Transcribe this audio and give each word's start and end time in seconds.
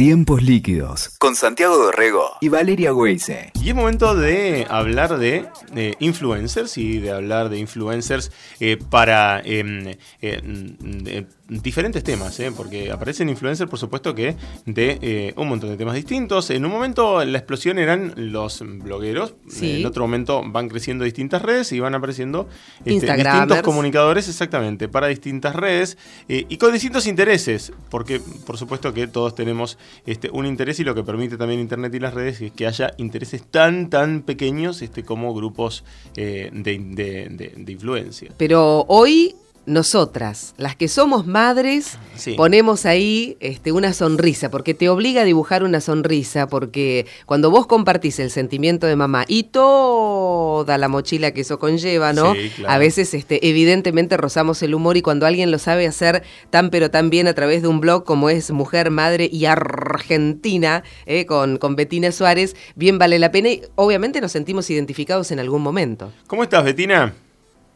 Tiempos 0.00 0.42
líquidos 0.42 1.10
con 1.18 1.36
Santiago 1.36 1.76
Dorrego 1.76 2.38
y 2.40 2.48
Valeria 2.48 2.94
Weise. 2.94 3.52
Y 3.62 3.68
es 3.68 3.74
momento 3.74 4.14
de 4.14 4.66
hablar 4.70 5.18
de, 5.18 5.46
de 5.74 5.94
influencers 6.00 6.78
y 6.78 7.00
de 7.00 7.10
hablar 7.10 7.50
de 7.50 7.58
influencers 7.58 8.32
eh, 8.60 8.78
para 8.78 9.42
em, 9.44 9.94
eh, 10.22 11.26
diferentes 11.50 12.02
temas, 12.02 12.40
eh, 12.40 12.50
porque 12.56 12.90
aparecen 12.90 13.28
influencers, 13.28 13.68
por 13.68 13.78
supuesto, 13.78 14.14
que 14.14 14.36
de 14.64 15.34
un 15.36 15.48
montón 15.48 15.68
de 15.68 15.76
temas 15.76 15.96
distintos. 15.96 16.48
En 16.48 16.64
un 16.64 16.72
momento 16.72 17.22
la 17.22 17.36
explosión 17.36 17.78
eran 17.78 18.14
los 18.16 18.60
blogueros, 18.62 19.34
en 19.60 19.84
otro 19.84 20.04
momento 20.04 20.42
van 20.46 20.70
creciendo 20.70 21.04
distintas 21.04 21.42
redes 21.42 21.72
y 21.72 21.80
van 21.80 21.94
apareciendo 21.94 22.48
este, 22.86 23.14
distintos 23.14 23.60
comunicadores, 23.60 24.28
exactamente, 24.28 24.88
para 24.88 25.08
distintas 25.08 25.54
redes 25.54 25.98
y 26.26 26.56
con 26.56 26.72
distintos 26.72 27.06
intereses, 27.06 27.70
porque 27.90 28.18
por 28.46 28.56
supuesto 28.56 28.94
que 28.94 29.06
todos 29.06 29.34
tenemos 29.34 29.76
este, 30.06 30.30
un 30.30 30.46
interés 30.46 30.80
y 30.80 30.84
lo 30.84 30.94
que 30.94 31.02
permite 31.02 31.36
también 31.36 31.60
Internet 31.60 31.94
y 31.94 32.00
las 32.00 32.14
redes 32.14 32.40
es 32.40 32.52
que 32.52 32.66
haya 32.66 32.92
intereses 32.98 33.42
tan, 33.44 33.90
tan 33.90 34.22
pequeños 34.22 34.82
este, 34.82 35.04
como 35.04 35.34
grupos 35.34 35.84
eh, 36.16 36.50
de 36.52 37.72
influencia. 37.72 38.32
Pero 38.36 38.84
hoy 38.88 39.34
nosotras, 39.70 40.54
las 40.58 40.76
que 40.76 40.88
somos 40.88 41.26
madres, 41.26 41.98
ponemos 42.36 42.86
ahí 42.86 43.36
este, 43.40 43.72
una 43.72 43.92
sonrisa, 43.92 44.50
porque 44.50 44.74
te 44.74 44.88
obliga 44.88 45.22
a 45.22 45.24
dibujar 45.24 45.62
una 45.62 45.80
sonrisa, 45.80 46.48
porque 46.48 47.06
cuando 47.24 47.50
vos 47.50 47.66
compartís 47.66 48.18
el 48.18 48.30
sentimiento 48.30 48.86
de 48.86 48.96
mamá 48.96 49.24
y 49.28 49.44
toda 49.44 50.76
la 50.76 50.88
mochila 50.88 51.30
que 51.30 51.42
eso 51.42 51.58
conlleva, 51.58 52.12
¿no? 52.12 52.34
A 52.66 52.78
veces, 52.78 53.14
este, 53.14 53.48
evidentemente, 53.48 54.16
rozamos 54.16 54.62
el 54.62 54.74
humor 54.74 54.96
y 54.96 55.02
cuando 55.02 55.24
alguien 55.26 55.50
lo 55.50 55.58
sabe 55.58 55.86
hacer 55.86 56.22
tan 56.50 56.70
pero 56.70 56.90
tan 56.90 57.08
bien 57.08 57.28
a 57.28 57.34
través 57.34 57.62
de 57.62 57.68
un 57.68 57.80
blog 57.80 58.04
como 58.04 58.28
es 58.28 58.50
Mujer, 58.50 58.90
Madre 58.90 59.28
y 59.32 59.44
Argentina, 59.44 60.82
¿eh? 61.06 61.26
con, 61.26 61.58
con 61.58 61.76
Betina 61.76 62.12
Suárez, 62.12 62.56
bien 62.74 62.98
vale 62.98 63.18
la 63.18 63.30
pena 63.30 63.50
y 63.50 63.62
obviamente 63.76 64.20
nos 64.20 64.32
sentimos 64.32 64.68
identificados 64.68 65.30
en 65.30 65.38
algún 65.38 65.62
momento. 65.62 66.12
¿Cómo 66.26 66.42
estás, 66.42 66.64
Betina? 66.64 67.14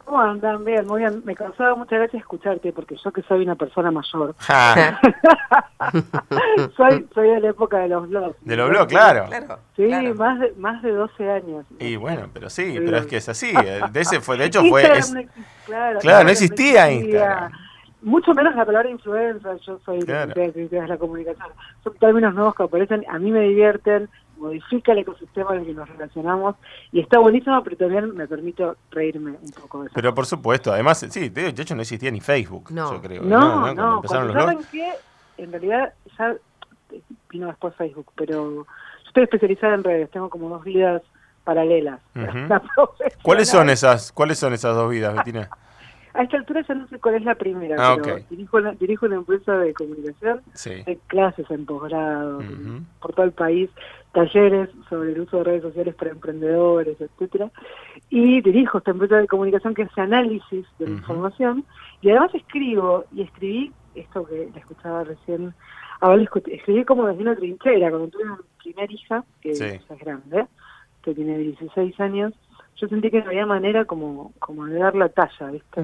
¿Cómo 0.05 0.21
andan? 0.21 0.63
Bien, 0.63 0.85
muy 0.85 1.01
bien. 1.01 1.23
Me 1.25 1.35
causaba 1.35 1.75
muchas 1.75 1.99
gracias 1.99 2.21
escucharte, 2.21 2.71
porque 2.71 2.95
yo 3.03 3.11
que 3.11 3.23
soy 3.23 3.43
una 3.43 3.55
persona 3.55 3.91
mayor. 3.91 4.35
soy, 6.77 7.07
soy 7.13 7.29
de 7.29 7.39
la 7.39 7.49
época 7.49 7.79
de 7.79 7.89
los 7.89 8.07
blogs. 8.07 8.35
De 8.41 8.55
los 8.55 8.69
blogs, 8.69 8.87
claro. 8.87 9.27
Sí, 9.75 9.87
Más, 10.15 10.39
de, 10.39 10.53
más 10.57 10.81
de 10.83 10.91
12 10.91 11.31
años. 11.31 11.65
Y 11.79 11.95
bueno, 11.95 12.29
pero 12.31 12.51
sí, 12.51 12.75
pero 12.85 12.97
es 12.97 13.07
que 13.07 13.17
es 13.17 13.27
así. 13.27 13.51
De, 13.91 13.99
ese 13.99 14.21
fue, 14.21 14.37
de 14.37 14.45
hecho 14.45 14.63
fue... 14.65 14.83
claro, 15.99 16.23
no 16.23 16.29
existía, 16.29 16.91
Instagram. 16.91 17.51
Mucho 18.01 18.35
menos 18.35 18.55
la 18.55 18.65
palabra 18.65 18.87
influencer, 18.87 19.57
yo 19.65 19.79
soy 19.83 20.01
de 20.01 20.87
la 20.87 20.97
comunicación. 20.97 21.47
Son 21.83 21.95
términos 21.95 22.35
nuevos 22.35 22.53
que 22.53 22.61
aparecen, 22.61 23.03
a 23.09 23.17
mí 23.17 23.31
me 23.31 23.39
divierten, 23.39 24.07
modifica 24.37 24.91
el 24.91 24.99
ecosistema 24.99 25.53
en 25.53 25.61
el 25.61 25.65
que 25.67 25.73
nos 25.73 25.89
relacionamos 25.89 26.55
y 26.91 26.99
está 26.99 27.19
buenísimo, 27.19 27.63
pero 27.63 27.77
también 27.77 28.15
me 28.15 28.27
permite 28.27 28.65
reírme 28.91 29.31
un 29.31 29.51
poco 29.51 29.81
de 29.81 29.87
eso. 29.87 29.93
Pero 29.95 30.13
por 30.13 30.25
supuesto, 30.25 30.71
además, 30.71 31.05
sí, 31.09 31.29
de 31.29 31.49
hecho 31.49 31.75
no 31.75 31.81
existía 31.81 32.11
ni 32.11 32.21
Facebook, 32.21 32.71
no. 32.71 32.93
yo 32.93 33.01
creo. 33.01 33.23
No, 33.23 33.73
no, 33.73 34.01
no. 34.01 34.07
saben 34.07 34.59
que 34.71 34.93
en 35.37 35.51
realidad 35.51 35.93
ya 36.17 36.35
vino 37.29 37.47
después 37.47 37.75
Facebook, 37.75 38.11
pero 38.15 38.65
yo 38.65 38.65
estoy 39.07 39.23
especializada 39.23 39.75
en 39.75 39.83
redes, 39.83 40.11
tengo 40.11 40.29
como 40.29 40.49
dos 40.49 40.63
vidas 40.63 41.01
paralelas. 41.43 41.99
¿Cuáles 43.21 43.49
son 43.49 43.69
esas, 43.69 44.11
cuáles 44.11 44.39
son 44.39 44.53
esas 44.53 44.75
dos 44.75 44.89
vidas, 44.89 45.15
Bettina? 45.15 45.49
A 46.15 46.23
esta 46.23 46.37
altura 46.37 46.61
ya 46.65 46.73
no 46.75 46.87
sé 46.87 46.97
cuál 46.99 47.15
es 47.15 47.23
la 47.23 47.35
primera, 47.35 47.75
ah, 47.77 47.97
pero 48.01 48.19
dirijo, 48.29 48.57
una, 48.57 48.71
dirijo 48.71 49.05
una 49.05 49.17
empresa 49.17 49.57
de 49.57 49.73
comunicación, 49.73 50.41
de 50.63 50.97
clases 51.07 51.49
en 51.51 51.65
posgrado, 51.65 52.41
por 53.01 53.13
todo 53.13 53.25
el 53.25 53.33
país, 53.33 53.69
talleres 54.13 54.69
sobre 54.89 55.11
el 55.11 55.19
uso 55.19 55.37
de 55.37 55.43
redes 55.43 55.63
sociales 55.63 55.93
para 55.93 56.11
emprendedores, 56.11 56.99
etcétera, 57.01 57.51
y 58.09 58.39
dirijo 58.41 58.77
esta 58.77 58.91
empresa 58.91 59.17
de 59.17 59.27
comunicación 59.27 59.73
que 59.73 59.83
hace 59.83 59.99
análisis 59.99 60.65
de 60.79 60.85
la 60.87 60.91
información, 60.91 61.65
y 62.01 62.09
además 62.09 62.33
escribo, 62.33 63.03
y 63.13 63.23
escribí 63.23 63.73
esto 63.93 64.25
que 64.25 64.49
la 64.53 64.59
escuchaba 64.59 65.03
recién, 65.03 65.53
ahora 65.99 66.23
escribí 66.23 66.85
como 66.85 67.07
desde 67.07 67.23
una 67.23 67.35
trinchera, 67.35 67.89
cuando 67.89 68.07
tuve 68.07 68.23
una 68.23 68.39
primera 68.63 68.93
hija, 68.93 69.23
que 69.41 69.51
es 69.51 69.99
grande, 69.99 70.45
que 71.01 71.13
tiene 71.13 71.37
16 71.37 71.99
años, 71.99 72.33
yo 72.77 72.87
sentí 72.89 73.09
que 73.09 73.21
no 73.21 73.27
había 73.27 73.45
manera 73.45 73.85
como, 73.85 74.33
como 74.39 74.65
de 74.65 74.79
dar 74.79 74.95
la 74.95 75.09
talla, 75.09 75.51
¿viste? 75.51 75.81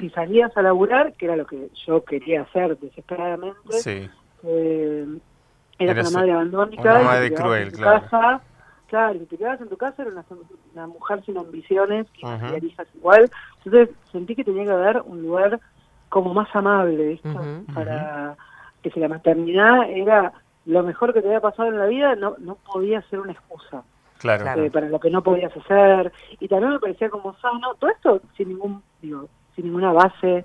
Si 0.00 0.10
salías 0.10 0.54
a 0.56 0.62
laburar, 0.62 1.14
que 1.14 1.26
era 1.26 1.36
lo 1.36 1.46
que 1.46 1.70
yo 1.86 2.04
quería 2.04 2.42
hacer 2.42 2.78
desesperadamente, 2.78 4.10
eh, 4.42 5.06
eras 5.78 6.10
una 6.10 6.18
madre 6.18 6.32
abandónica, 6.32 6.94
una 6.94 7.02
madre 7.04 7.32
cruel, 7.32 7.72
claro. 7.72 8.02
Casa, 8.02 8.40
claro, 8.86 9.14
y 9.14 9.26
te 9.26 9.38
quedabas 9.38 9.62
en 9.62 9.68
tu 9.68 9.78
casa, 9.78 10.02
era 10.02 10.12
una, 10.74 10.86
mujer 10.86 11.24
sin 11.24 11.38
ambiciones, 11.38 12.06
que 12.10 12.26
uh 12.26 12.64
hijas 12.64 12.88
igual, 12.94 13.30
entonces 13.64 13.96
sentí 14.12 14.34
que 14.34 14.44
tenía 14.44 14.64
que 14.64 14.72
haber 14.72 15.02
un 15.06 15.22
lugar 15.22 15.58
como 16.10 16.34
más 16.34 16.54
amable, 16.54 17.08
¿viste? 17.08 17.30
Para 17.74 18.36
que 18.82 18.90
si 18.90 19.00
la 19.00 19.08
maternidad 19.08 19.90
era 19.90 20.32
lo 20.66 20.82
mejor 20.82 21.14
que 21.14 21.22
te 21.22 21.28
había 21.28 21.40
pasado 21.40 21.70
en 21.70 21.78
la 21.78 21.86
vida, 21.86 22.14
no, 22.14 22.36
no 22.38 22.56
podía 22.56 23.00
ser 23.08 23.20
una 23.20 23.32
excusa 23.32 23.84
claro. 24.18 24.64
Eh, 24.64 24.70
para 24.70 24.88
lo 24.88 25.00
que 25.00 25.10
no 25.10 25.22
podías 25.22 25.56
hacer 25.56 26.12
y 26.40 26.48
también 26.48 26.72
me 26.72 26.80
parecía 26.80 27.10
como 27.10 27.36
sano 27.38 27.74
todo 27.78 27.90
esto 27.90 28.20
sin 28.36 28.48
ningún 28.48 28.82
digo 29.00 29.28
sin 29.54 29.66
ninguna 29.66 29.92
base 29.92 30.44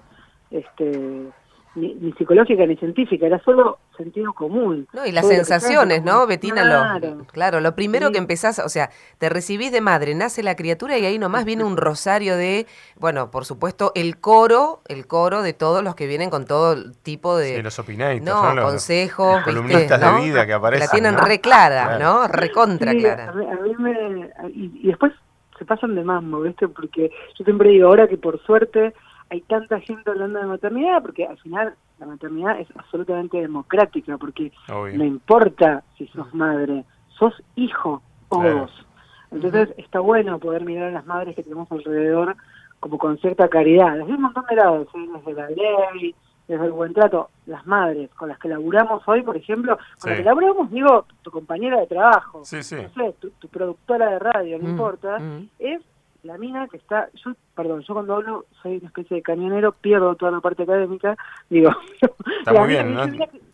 este 0.50 1.32
ni, 1.76 2.12
psicológica 2.18 2.66
ni 2.66 2.76
científica, 2.76 3.26
era 3.26 3.40
solo 3.44 3.80
sentido 3.96 4.34
común. 4.34 4.88
No, 4.94 5.06
y 5.06 5.12
las 5.12 5.28
sensaciones, 5.28 6.04
¿no, 6.04 6.28
Betina? 6.28 6.64
Claro. 6.64 7.16
Lo, 7.16 7.26
claro, 7.26 7.59
lo 7.62 7.76
primero 7.76 8.12
que 8.12 8.18
empezás, 8.18 8.59
o 8.59 8.70
sea, 8.70 8.90
te 9.20 9.30
recibís 9.30 9.72
de 9.72 9.82
madre, 9.82 10.14
nace 10.16 10.44
la 10.44 10.56
criatura 10.56 10.98
y 10.98 11.06
ahí 11.06 11.18
nomás 11.18 11.46
viene 11.46 11.64
un 11.64 11.78
rosario 11.78 12.36
de, 12.36 12.68
bueno, 13.00 13.32
por 13.32 13.46
supuesto, 13.46 13.92
el 13.96 14.20
coro, 14.20 14.82
el 14.88 15.08
coro 15.08 15.42
de 15.44 15.54
todos 15.54 15.84
los 15.84 15.96
que 15.96 16.08
vienen 16.08 16.30
con 16.30 16.46
todo 16.46 16.92
tipo 17.04 17.38
de... 17.38 17.56
Sí, 17.56 17.62
los 17.62 17.80
opinators, 17.80 18.22
no, 18.22 18.53
Los, 18.53 18.66
consejos, 18.66 19.44
columnistas 19.44 20.00
de 20.00 20.22
vida 20.22 20.46
que 20.46 20.53
aparecen. 20.53 20.86
La 20.86 20.92
tienen 20.92 21.18
re 21.18 21.40
clara, 21.40 21.98
¿no? 21.98 22.28
Recontra 22.28 22.94
clara. 22.94 23.30
A 23.30 23.34
mí, 23.34 23.76
me, 23.78 24.30
y, 24.53 24.72
y 24.84 24.88
después 24.88 25.14
se 25.58 25.66
pasan 25.66 25.96
de 25.96 26.03
mambo, 26.03 26.42
¿viste? 26.42 26.68
Porque 26.68 27.12
yo 27.38 27.46
siempre 27.46 27.70
digo, 27.70 27.88
ahora 27.88 28.08
que 28.08 28.18
por 28.18 28.42
suerte 28.44 28.94
hay 29.31 29.40
tanta 29.42 29.80
gente 29.80 30.12
hablando 30.12 30.40
de 30.40 30.46
maternidad, 30.46 31.02
porque 31.02 31.25
al 31.25 31.38
final 31.38 31.74
la 32.00 32.06
maternidad 32.06 32.59
es 32.59 32.68
absolutamente 32.75 33.38
democrática, 33.38 34.18
porque 34.18 34.52
no 34.68 35.06
importa 35.06 35.84
si 35.97 36.06
sos 36.08 36.34
madre, 36.34 36.84
sos 37.18 37.41
hijo 37.56 38.02
o 38.28 38.41
vos. 38.41 38.86
Entonces 39.31 39.70
está 39.78 40.02
bueno 40.02 40.38
poder 40.38 40.66
mirar 40.66 40.90
a 40.90 40.91
las 40.91 41.06
madres 41.06 41.34
que 41.34 41.44
tenemos 41.44 41.72
alrededor 41.72 42.36
como 42.81 42.97
con 42.97 43.18
cierta 43.20 43.47
caridad, 43.47 43.96
desde 43.96 44.14
un 44.14 44.24
montón 44.24 44.44
de 44.50 44.56
lados, 44.56 44.88
¿eh? 44.96 45.08
desde 45.16 45.34
la 45.34 45.50
ley, 45.50 46.14
desde 46.50 46.66
el 46.66 46.72
buen 46.74 46.94
trato, 46.94 47.30
las 47.46 47.66
madres 47.66 48.09
con 48.16 48.28
las 48.28 48.38
que 48.38 48.50
laburamos 48.50 49.02
hoy, 49.08 49.22
por 49.22 49.38
ejemplo, 49.38 49.78
con 50.02 50.09
las 50.09 50.20
que 50.20 50.25
laburamos, 50.25 50.70
digo, 50.72 51.06
tu 51.22 51.31
compañera 51.31 51.80
de 51.80 51.88
trabajo, 51.88 52.40
no 52.40 52.46
sé, 52.46 53.16
tu, 53.20 53.47
productora 53.47 54.09
de 54.09 54.20
radio, 54.20 54.58
no 54.58 54.68
mm, 54.68 54.72
importa, 54.72 55.20
mm. 55.20 55.50
es 55.59 55.81
la 56.24 56.38
mina 56.38 56.68
que 56.68 56.78
está, 56.78 57.09
yo, 57.24 57.34
perdón, 57.56 57.82
yo 57.88 57.94
cuando 57.94 58.16
hablo 58.16 58.46
soy 58.62 58.78
una 58.78 58.88
especie 58.88 59.18
de 59.18 59.24
camionero, 59.24 59.72
pierdo 59.72 60.16
toda 60.16 60.32
la 60.32 60.40
parte 60.40 60.64
académica, 60.64 61.18
digo, 61.50 61.72
está 62.40 62.54
muy 62.54 62.70
bien, 62.70 62.94
¿no? 62.94 63.04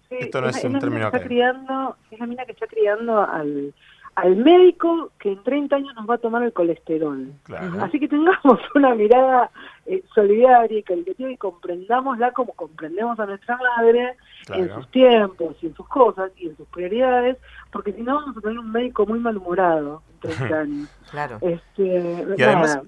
Esto 0.09 0.41
no 0.41 0.49
es, 0.49 0.63
un 0.63 0.79
término 0.79 1.07
está 1.07 1.21
criando, 1.21 1.97
Es 2.09 2.19
la 2.19 2.27
mina 2.27 2.45
que 2.45 2.53
está 2.53 2.67
criando 2.67 3.19
al, 3.21 3.73
al 4.17 4.35
médico 4.35 5.11
que 5.19 5.31
en 5.31 5.43
30 5.43 5.75
años 5.75 5.93
nos 5.95 6.09
va 6.09 6.15
a 6.15 6.17
tomar 6.17 6.41
el 6.41 6.51
colesterol. 6.51 7.31
Así 7.79 7.99
que 7.99 8.07
tengamos 8.07 8.59
una 8.75 8.95
mirada 8.95 9.51
eh, 9.85 10.03
solidaria 10.15 10.79
y 10.79 10.81
caritativa 10.81 11.29
y 11.29 11.37
comprendámosla 11.37 12.31
como 12.31 12.53
comprendemos 12.53 13.19
a 13.19 13.27
nuestra 13.27 13.57
madre 13.57 14.15
en 14.49 14.73
sus 14.73 14.89
tiempos 14.89 15.55
y 15.61 15.67
en 15.67 15.75
sus 15.75 15.87
cosas 15.87 16.31
y 16.35 16.47
en 16.47 16.57
sus 16.57 16.67
prioridades, 16.69 17.37
porque 17.71 17.93
si 17.93 18.01
no 18.01 18.15
vamos 18.15 18.35
a 18.35 18.41
tener 18.41 18.57
un 18.57 18.71
médico 18.71 19.05
muy 19.05 19.19
malhumorado 19.19 20.01
en 20.23 20.31
30 20.31 20.59
años. 20.61 20.89
claro. 21.11 21.37
Este, 21.41 22.25
y, 22.37 22.41
además, 22.41 22.79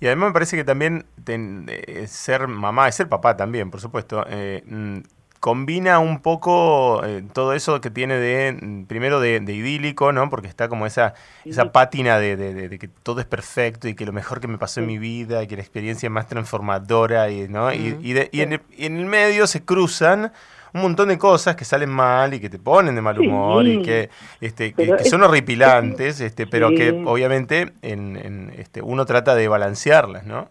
y 0.00 0.06
además 0.06 0.30
me 0.30 0.32
parece 0.32 0.56
que 0.56 0.64
también 0.64 1.06
eh, 1.28 2.04
ser 2.08 2.48
mamá, 2.48 2.88
es 2.88 2.96
ser 2.96 3.08
papá 3.08 3.36
también, 3.36 3.70
por 3.70 3.80
supuesto, 3.80 4.24
eh, 4.28 4.64
mm, 4.66 4.98
combina 5.44 5.98
un 5.98 6.20
poco 6.20 7.04
eh, 7.04 7.22
todo 7.34 7.52
eso 7.52 7.82
que 7.82 7.90
tiene 7.90 8.16
de, 8.16 8.56
mm, 8.58 8.84
primero 8.86 9.20
de, 9.20 9.36
idílico, 9.36 10.10
¿no? 10.10 10.30
Porque 10.30 10.48
está 10.48 10.70
como 10.70 10.86
esa, 10.86 11.12
esa 11.44 11.70
pátina 11.70 12.18
de, 12.18 12.78
que 12.80 12.88
todo 12.88 13.20
es 13.20 13.26
perfecto 13.26 13.86
y 13.86 13.94
que 13.94 14.06
lo 14.06 14.14
mejor 14.14 14.40
que 14.40 14.48
me 14.48 14.56
pasó 14.56 14.80
en 14.80 14.86
mi 14.86 14.96
vida 14.96 15.42
y 15.42 15.46
que 15.46 15.56
la 15.56 15.60
experiencia 15.60 16.06
es 16.06 16.10
más 16.10 16.28
transformadora, 16.28 17.28
y, 17.28 17.46
¿no? 17.48 17.70
y, 17.74 17.94
y, 18.00 18.40
en 18.40 18.52
el, 18.96 19.04
medio 19.04 19.46
se 19.46 19.66
cruzan 19.66 20.32
un 20.72 20.80
montón 20.80 21.08
de 21.08 21.18
cosas 21.18 21.56
que 21.56 21.66
salen 21.66 21.90
mal 21.90 22.32
y 22.32 22.40
que 22.40 22.48
te 22.48 22.58
ponen 22.58 22.94
de 22.94 23.02
mal 23.02 23.18
humor 23.18 23.66
y 23.66 23.82
que, 23.82 24.08
este, 24.40 24.72
que, 24.72 25.04
son 25.04 25.24
horripilantes, 25.24 26.22
este, 26.22 26.46
pero 26.46 26.70
que 26.70 27.02
obviamente 27.04 27.74
en, 27.82 28.16
en, 28.16 28.50
este, 28.56 28.80
uno 28.80 29.04
trata 29.04 29.34
de 29.34 29.46
balancearlas, 29.46 30.24
¿no? 30.24 30.48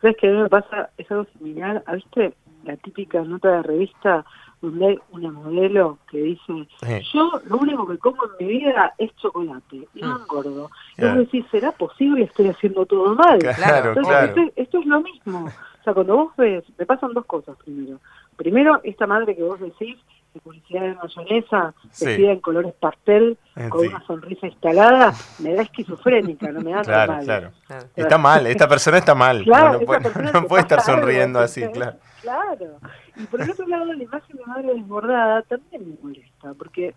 ¿Sabes 0.00 0.16
que 0.16 0.28
a 0.28 0.30
mí 0.30 0.38
me 0.38 0.48
pasa? 0.48 0.88
Es 0.96 1.10
algo 1.10 1.26
similar, 1.36 1.84
¿viste? 1.92 2.32
La 2.68 2.76
típica 2.76 3.22
nota 3.22 3.50
de 3.50 3.62
revista 3.62 4.24
donde 4.60 4.88
hay 4.88 4.98
una 5.12 5.30
modelo 5.30 5.98
que 6.10 6.18
dice, 6.18 6.68
yo 7.12 7.40
lo 7.46 7.58
único 7.58 7.86
que 7.86 7.98
como 7.98 8.24
en 8.24 8.46
mi 8.46 8.52
vida 8.58 8.92
es 8.98 9.14
chocolate 9.16 9.88
y 9.94 10.00
no 10.02 10.18
mm. 10.18 10.22
engordo. 10.22 10.70
Y 10.96 11.04
vos 11.04 11.16
decís, 11.16 11.46
¿será 11.50 11.72
posible? 11.72 12.24
Estoy 12.24 12.48
haciendo 12.48 12.84
todo 12.84 13.14
mal. 13.14 13.38
Claro, 13.38 13.94
claro. 13.94 14.34
Esto, 14.56 14.78
es 14.80 14.86
lo 14.86 15.00
mismo. 15.00 15.46
O 15.46 15.84
sea, 15.84 15.94
cuando 15.94 16.16
vos 16.16 16.32
ves, 16.36 16.64
me 16.76 16.86
pasan 16.86 17.14
dos 17.14 17.24
cosas 17.24 17.56
primero. 17.64 18.00
Primero, 18.36 18.80
esta 18.82 19.06
madre 19.06 19.36
que 19.36 19.42
vos 19.44 19.60
decís, 19.60 19.96
de 20.34 20.40
publicidad 20.40 20.82
de 20.82 20.94
mayonesa, 20.94 21.74
vestida 21.84 22.32
en 22.32 22.40
colores 22.40 22.74
pastel, 22.78 23.38
eh, 23.56 23.68
con 23.68 23.86
una 23.86 24.04
sonrisa 24.06 24.46
instalada, 24.46 25.14
me 25.38 25.54
da 25.54 25.62
esquizofrénica, 25.62 26.50
no 26.52 26.60
me 26.60 26.72
da 26.72 26.82
claro, 26.82 27.18
Claro, 27.24 27.50
Está 27.96 28.18
mal, 28.18 28.46
esta 28.46 28.68
persona 28.68 28.98
está 28.98 29.14
mal. 29.14 29.44
no, 29.46 29.80
puede, 30.48 30.62
estar 30.62 30.80
sonriendo 30.82 31.38
así, 31.38 31.66
claro. 31.68 31.96
Claro. 32.28 32.78
Y 33.16 33.24
por 33.24 33.40
el 33.40 33.50
otro 33.50 33.66
lado, 33.66 33.92
la 33.92 34.02
imagen 34.02 34.36
de 34.36 34.44
madre 34.44 34.74
desbordada 34.74 35.42
también 35.42 35.88
me 35.88 35.96
molesta, 36.02 36.54
porque 36.54 36.94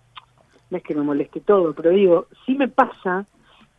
no 0.70 0.78
es 0.78 0.84
que 0.84 0.96
me 0.96 1.04
moleste 1.04 1.40
todo, 1.42 1.74
pero 1.74 1.92
digo, 1.92 2.28
sí 2.46 2.56
me 2.56 2.68
pasa 2.68 3.26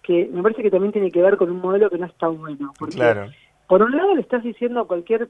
que 0.03 0.29
me 0.33 0.43
parece 0.43 0.63
que 0.63 0.71
también 0.71 0.93
tiene 0.93 1.11
que 1.11 1.23
ver 1.23 1.37
con 1.37 1.51
un 1.51 1.61
modelo 1.61 1.91
que 1.91 1.99
no 1.99 2.07
está 2.07 2.29
bueno. 2.29 2.73
Porque 2.79 2.97
claro. 2.97 3.31
por 3.69 3.83
un 3.83 3.97
lado 3.97 4.15
le 4.15 4.23
estás 4.23 4.43
diciendo 4.43 4.81
a 4.81 4.87
cualquier 4.87 5.29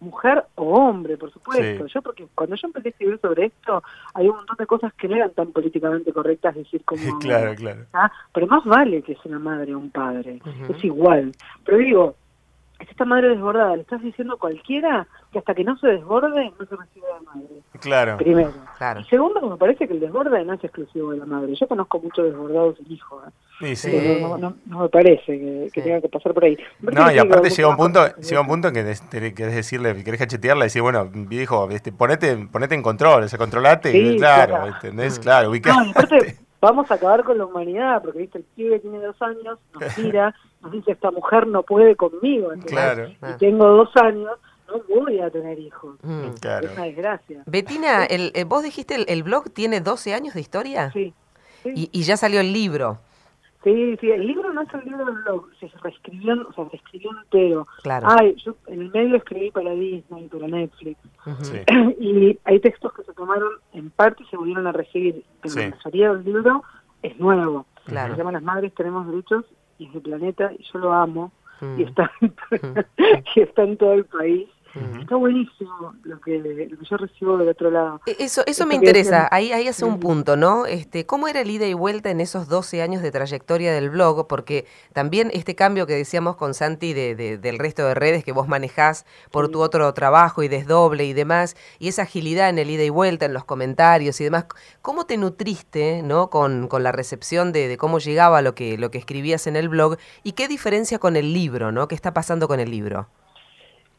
mujer 0.00 0.44
o 0.54 0.74
hombre, 0.74 1.16
por 1.16 1.32
supuesto. 1.32 1.86
Yo 1.86 2.02
porque 2.02 2.26
cuando 2.34 2.56
yo 2.56 2.68
empecé 2.68 2.88
a 2.88 2.90
escribir 2.90 3.18
sobre 3.20 3.46
esto, 3.46 3.82
hay 4.14 4.28
un 4.28 4.36
montón 4.36 4.56
de 4.58 4.66
cosas 4.66 4.92
que 4.94 5.08
no 5.08 5.16
eran 5.16 5.30
tan 5.32 5.52
políticamente 5.52 6.12
correctas 6.12 6.54
decir 6.54 6.82
como... 6.84 7.00
claro, 7.20 7.54
claro. 7.54 7.84
¿ah? 7.92 8.10
Pero 8.32 8.46
más 8.46 8.64
vale 8.64 9.02
que 9.02 9.14
sea 9.14 9.24
una 9.26 9.38
madre 9.38 9.74
o 9.74 9.78
un 9.78 9.90
padre, 9.90 10.40
es 10.68 10.84
igual. 10.84 11.32
Pero 11.64 11.78
digo, 11.78 12.10
es 12.10 12.27
esta 12.78 13.04
madre 13.04 13.28
desbordada, 13.28 13.76
le 13.76 13.82
estás 13.82 14.02
diciendo 14.02 14.34
a 14.34 14.38
cualquiera 14.38 15.06
que 15.32 15.38
hasta 15.38 15.54
que 15.54 15.62
no 15.62 15.76
se 15.78 15.86
desborde 15.88 16.52
no 16.58 16.66
se 16.66 16.76
recibe 16.76 17.06
de 17.06 17.26
madre. 17.26 17.48
Claro. 17.80 18.16
Primero. 18.16 18.52
Claro. 18.76 19.00
Y 19.00 19.04
segundo, 19.04 19.40
me 19.40 19.56
parece 19.56 19.86
que 19.86 19.94
el 19.94 20.00
desborde 20.00 20.44
no 20.44 20.54
es 20.54 20.64
exclusivo 20.64 21.12
de 21.12 21.18
la 21.18 21.26
madre. 21.26 21.54
Yo 21.54 21.68
conozco 21.68 22.00
muchos 22.00 22.24
desbordados 22.24 22.76
en 22.80 22.92
hijos. 22.92 23.24
¿eh? 23.26 23.30
Sí, 23.60 23.76
sí. 23.76 24.20
No, 24.38 24.56
me 24.66 24.88
parece 24.88 25.70
que, 25.72 25.82
tenga 25.82 26.00
que 26.00 26.08
pasar 26.08 26.34
por 26.34 26.44
ahí. 26.44 26.56
No, 26.80 27.12
y 27.12 27.18
aparte 27.18 27.50
llega 27.50 27.68
un 27.68 27.76
punto, 27.76 28.04
llega 28.16 28.40
un 28.40 28.46
punto 28.48 28.72
que 28.72 28.82
querés 29.34 29.54
decirle, 29.54 29.94
que 29.94 30.04
querés 30.04 30.20
cachetearla 30.20 30.64
y 30.64 30.66
decir, 30.66 30.82
bueno, 30.82 31.08
viejo, 31.12 31.68
este, 31.70 31.92
ponete, 31.92 32.36
ponete 32.50 32.74
en 32.74 32.82
control, 32.82 33.24
o 33.24 33.28
sea, 33.28 33.38
controlate, 33.38 34.16
claro, 34.16 34.54
claro, 34.54 34.74
¿entendés? 34.74 35.18
Claro, 35.18 35.50
ubicate. 35.50 36.38
vamos 36.60 36.90
a 36.90 36.94
acabar 36.94 37.24
con 37.24 37.38
la 37.38 37.46
humanidad, 37.46 38.02
porque 38.02 38.18
viste, 38.18 38.38
el 38.38 38.44
pibe 38.44 38.78
tiene 38.80 38.98
dos 38.98 39.20
años, 39.22 39.58
nos 39.72 39.98
mira, 39.98 40.34
nos 40.62 40.72
dice, 40.72 40.92
esta 40.92 41.10
mujer 41.10 41.46
no 41.46 41.62
puede 41.62 41.96
conmigo, 41.96 42.50
claro. 42.66 43.08
y 43.08 43.38
tengo 43.38 43.66
dos 43.66 43.90
años, 43.96 44.32
no 44.68 44.82
voy 44.88 45.20
a 45.20 45.30
tener 45.30 45.58
hijos. 45.58 45.96
Mm. 46.02 46.28
Claro. 46.40 46.66
Es 46.66 46.72
una 46.74 46.84
desgracia. 46.84 47.42
Betina, 47.46 48.04
el, 48.04 48.32
eh, 48.34 48.44
vos 48.44 48.62
dijiste, 48.62 48.94
el, 48.94 49.06
el, 49.08 49.22
blog 49.22 49.50
tiene 49.50 49.80
12 49.80 50.14
años 50.14 50.34
de 50.34 50.40
historia? 50.40 50.90
Sí. 50.92 51.14
Y, 51.64 51.88
y, 51.92 52.02
ya 52.02 52.16
salió 52.16 52.40
el 52.40 52.52
libro. 52.52 52.98
Sí, 53.64 53.96
sí, 54.00 54.10
el 54.10 54.24
libro 54.24 54.52
no 54.52 54.62
es 54.62 54.72
el 54.72 54.84
libro 54.84 55.04
del 55.04 55.16
blog, 55.16 55.48
se 55.58 55.68
reescribió, 55.82 56.46
o 56.48 56.52
sea, 56.52 56.68
se 56.70 56.76
escribió 56.76 57.10
entero. 57.10 57.66
Claro. 57.82 58.06
Ay, 58.08 58.36
yo 58.36 58.54
en 58.68 58.82
el 58.82 58.90
medio 58.92 59.16
escribí 59.16 59.50
para 59.50 59.72
Disney, 59.72 60.28
para 60.28 60.46
Netflix. 60.46 61.00
y 62.00 62.38
hay 62.44 62.60
textos 62.60 62.92
que 62.92 63.02
se 63.02 63.12
tomaron 63.14 63.50
en 63.72 63.90
parte 63.90 64.22
y 64.22 64.26
se 64.26 64.36
volvieron 64.36 64.66
a 64.68 64.72
recibir. 64.72 65.24
Pero 65.42 65.54
la 65.56 65.70
mayoría 65.70 66.12
del 66.12 66.24
libro 66.24 66.62
es 67.02 67.18
nuevo. 67.18 67.66
Claro. 67.84 68.14
Se 68.14 68.18
llama 68.18 68.32
Las 68.32 68.42
Madres 68.42 68.72
Tenemos 68.74 69.06
Derechos 69.08 69.44
y 69.78 69.86
es 69.86 69.92
de 69.92 70.00
Planeta 70.00 70.52
y 70.56 70.62
yo 70.62 70.78
lo 70.78 70.92
amo. 70.92 71.32
Y, 71.76 71.82
está, 71.82 72.12
y 73.34 73.40
está 73.40 73.64
en 73.64 73.76
todo 73.76 73.94
el 73.94 74.04
país. 74.04 74.48
Está 74.74 75.16
buenísimo 75.16 75.94
lo 76.02 76.20
que, 76.20 76.38
lo 76.38 76.78
que, 76.78 76.84
yo 76.84 76.96
recibo 76.96 77.38
del 77.38 77.48
otro 77.48 77.70
lado. 77.70 78.00
E, 78.06 78.16
eso 78.18 78.42
eso 78.46 78.66
me 78.66 78.74
interesa, 78.74 79.28
ahí, 79.30 79.50
ahí 79.52 79.66
hace 79.66 79.84
un 79.84 79.98
punto, 79.98 80.36
¿no? 80.36 80.66
Este, 80.66 81.06
¿Cómo 81.06 81.26
era 81.26 81.40
el 81.40 81.50
ida 81.50 81.66
y 81.66 81.74
vuelta 81.74 82.10
en 82.10 82.20
esos 82.20 82.48
12 82.48 82.82
años 82.82 83.02
de 83.02 83.10
trayectoria 83.10 83.72
del 83.72 83.90
blog? 83.90 84.26
Porque 84.28 84.66
también 84.92 85.30
este 85.32 85.54
cambio 85.54 85.86
que 85.86 85.94
decíamos 85.94 86.36
con 86.36 86.54
Santi 86.54 86.92
de, 86.92 87.38
del 87.38 87.58
resto 87.58 87.86
de 87.86 87.94
redes 87.94 88.24
que 88.24 88.32
vos 88.32 88.46
manejás 88.46 89.06
por 89.30 89.48
tu 89.48 89.60
otro 89.60 89.92
trabajo 89.94 90.42
y 90.42 90.48
desdoble 90.48 91.04
y 91.04 91.12
demás, 91.12 91.56
y 91.78 91.88
esa 91.88 92.02
agilidad 92.02 92.48
en 92.48 92.58
el 92.58 92.70
ida 92.70 92.84
y 92.84 92.90
vuelta, 92.90 93.26
en 93.26 93.32
los 93.32 93.44
comentarios 93.44 94.20
y 94.20 94.24
demás, 94.24 94.46
¿cómo 94.82 95.06
te 95.06 95.16
nutriste 95.16 96.02
¿no? 96.02 96.30
con, 96.30 96.68
con 96.68 96.82
la 96.82 96.92
recepción 96.92 97.52
de, 97.52 97.68
de, 97.68 97.76
cómo 97.76 97.98
llegaba 97.98 98.42
lo 98.42 98.54
que, 98.54 98.76
lo 98.76 98.90
que 98.90 98.98
escribías 98.98 99.46
en 99.46 99.56
el 99.56 99.68
blog 99.68 99.96
y 100.22 100.32
qué 100.32 100.46
diferencia 100.46 100.98
con 100.98 101.16
el 101.16 101.32
libro, 101.32 101.72
¿no? 101.72 101.88
¿Qué 101.88 101.94
está 101.94 102.12
pasando 102.12 102.48
con 102.48 102.60
el 102.60 102.70
libro? 102.70 103.08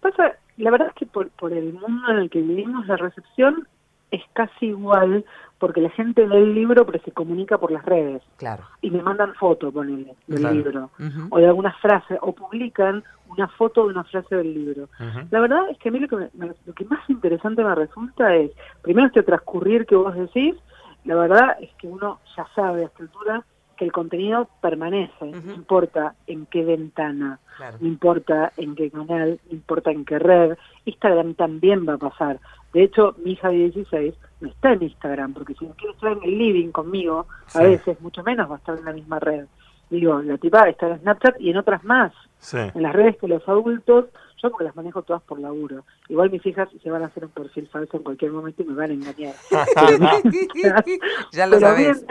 Pasa, 0.01 0.38
la 0.59 0.71
verdad 0.71 0.89
es 0.89 0.93
que 0.93 1.05
por, 1.05 1.29
por 1.31 1.53
el 1.53 1.73
mundo 1.73 2.09
en 2.09 2.17
el 2.17 2.29
que 2.29 2.41
vivimos, 2.41 2.85
la 2.87 2.97
recepción 2.97 3.67
es 4.11 4.21
casi 4.33 4.67
igual 4.67 5.23
porque 5.59 5.81
la 5.81 5.89
gente 5.89 6.25
lee 6.25 6.37
el 6.37 6.55
libro 6.55 6.85
pero 6.85 7.03
se 7.03 7.11
comunica 7.11 7.57
por 7.57 7.71
las 7.71 7.85
redes. 7.85 8.23
Claro. 8.37 8.63
Y 8.81 8.89
me 8.89 9.01
mandan 9.01 9.33
foto, 9.35 9.71
ponele, 9.71 10.15
del 10.27 10.53
libro. 10.53 10.89
O 11.29 11.37
de 11.37 11.47
alguna 11.47 11.73
frase, 11.73 12.17
o 12.21 12.33
publican 12.33 13.03
una 13.27 13.47
foto 13.47 13.83
de 13.83 13.89
una 13.89 14.03
frase 14.05 14.35
del 14.35 14.53
libro. 14.53 14.89
La 15.29 15.39
verdad 15.39 15.69
es 15.69 15.77
que 15.77 15.89
a 15.89 15.91
mí 15.91 15.99
lo 15.99 16.07
que, 16.07 16.29
lo 16.33 16.73
que 16.73 16.85
más 16.85 17.07
interesante 17.09 17.63
me 17.63 17.75
resulta 17.75 18.35
es, 18.35 18.51
primero 18.81 19.07
este 19.07 19.23
transcurrir 19.23 19.85
que 19.85 19.95
vos 19.95 20.15
decís, 20.15 20.55
la 21.03 21.15
verdad 21.15 21.57
es 21.61 21.69
que 21.75 21.87
uno 21.87 22.19
ya 22.35 22.47
sabe 22.55 22.83
a 22.83 22.85
esta 22.85 23.03
altura 23.03 23.43
que 23.79 23.85
el 23.85 23.93
contenido 23.93 24.49
permanece, 24.59 25.25
no 25.25 25.53
importa 25.53 26.13
en 26.27 26.45
qué 26.47 26.65
ventana, 26.65 27.39
no 27.79 27.87
importa 27.87 28.51
en 28.57 28.75
qué 28.75 28.91
canal, 28.91 29.39
no 29.49 29.53
importa 29.53 29.89
en 29.91 30.03
qué 30.03 30.19
red, 30.19 30.57
Instagram 30.83 31.33
también 31.35 31.87
va 31.87 31.93
a 31.93 31.97
pasar. 31.97 32.41
De 32.73 32.83
hecho, 32.83 33.15
mi 33.23 33.31
hija 33.31 33.47
de 33.47 33.69
16 33.71 34.13
no 34.41 34.49
está 34.49 34.73
en 34.73 34.83
Instagram, 34.83 35.33
porque 35.33 35.53
si 35.53 35.65
no 35.65 35.73
quiere 35.75 35.93
estar 35.93 36.11
en 36.11 36.23
el 36.23 36.37
living 36.37 36.71
conmigo, 36.71 37.25
a 37.53 37.63
veces, 37.63 38.01
mucho 38.01 38.21
menos 38.21 38.51
va 38.51 38.55
a 38.55 38.57
estar 38.57 38.77
en 38.77 38.83
la 38.83 38.91
misma 38.91 39.17
red. 39.19 39.45
Digo, 39.89 40.21
la 40.21 40.37
tipa 40.37 40.67
está 40.67 40.89
en 40.89 40.99
Snapchat 40.99 41.39
y 41.39 41.49
en 41.49 41.57
otras 41.57 41.81
más. 41.85 42.11
En 42.53 42.83
las 42.83 42.93
redes 42.93 43.15
que 43.15 43.29
los 43.29 43.47
adultos 43.47 44.07
yo 44.41 44.49
porque 44.49 44.65
las 44.65 44.75
manejo 44.75 45.01
todas 45.01 45.21
por 45.23 45.39
laburo. 45.39 45.83
Igual 46.07 46.29
mis 46.29 46.45
hijas 46.45 46.69
se 46.81 46.89
van 46.89 47.03
a 47.03 47.07
hacer 47.07 47.25
un 47.25 47.31
perfil 47.31 47.67
falso 47.67 47.97
en 47.97 48.03
cualquier 48.03 48.31
momento 48.31 48.63
y 48.63 48.65
me 48.65 48.73
van 48.73 48.91
a 48.91 48.93
engañar. 48.93 49.35
ya 51.31 51.47
lo 51.47 51.59
sabes. 51.59 52.05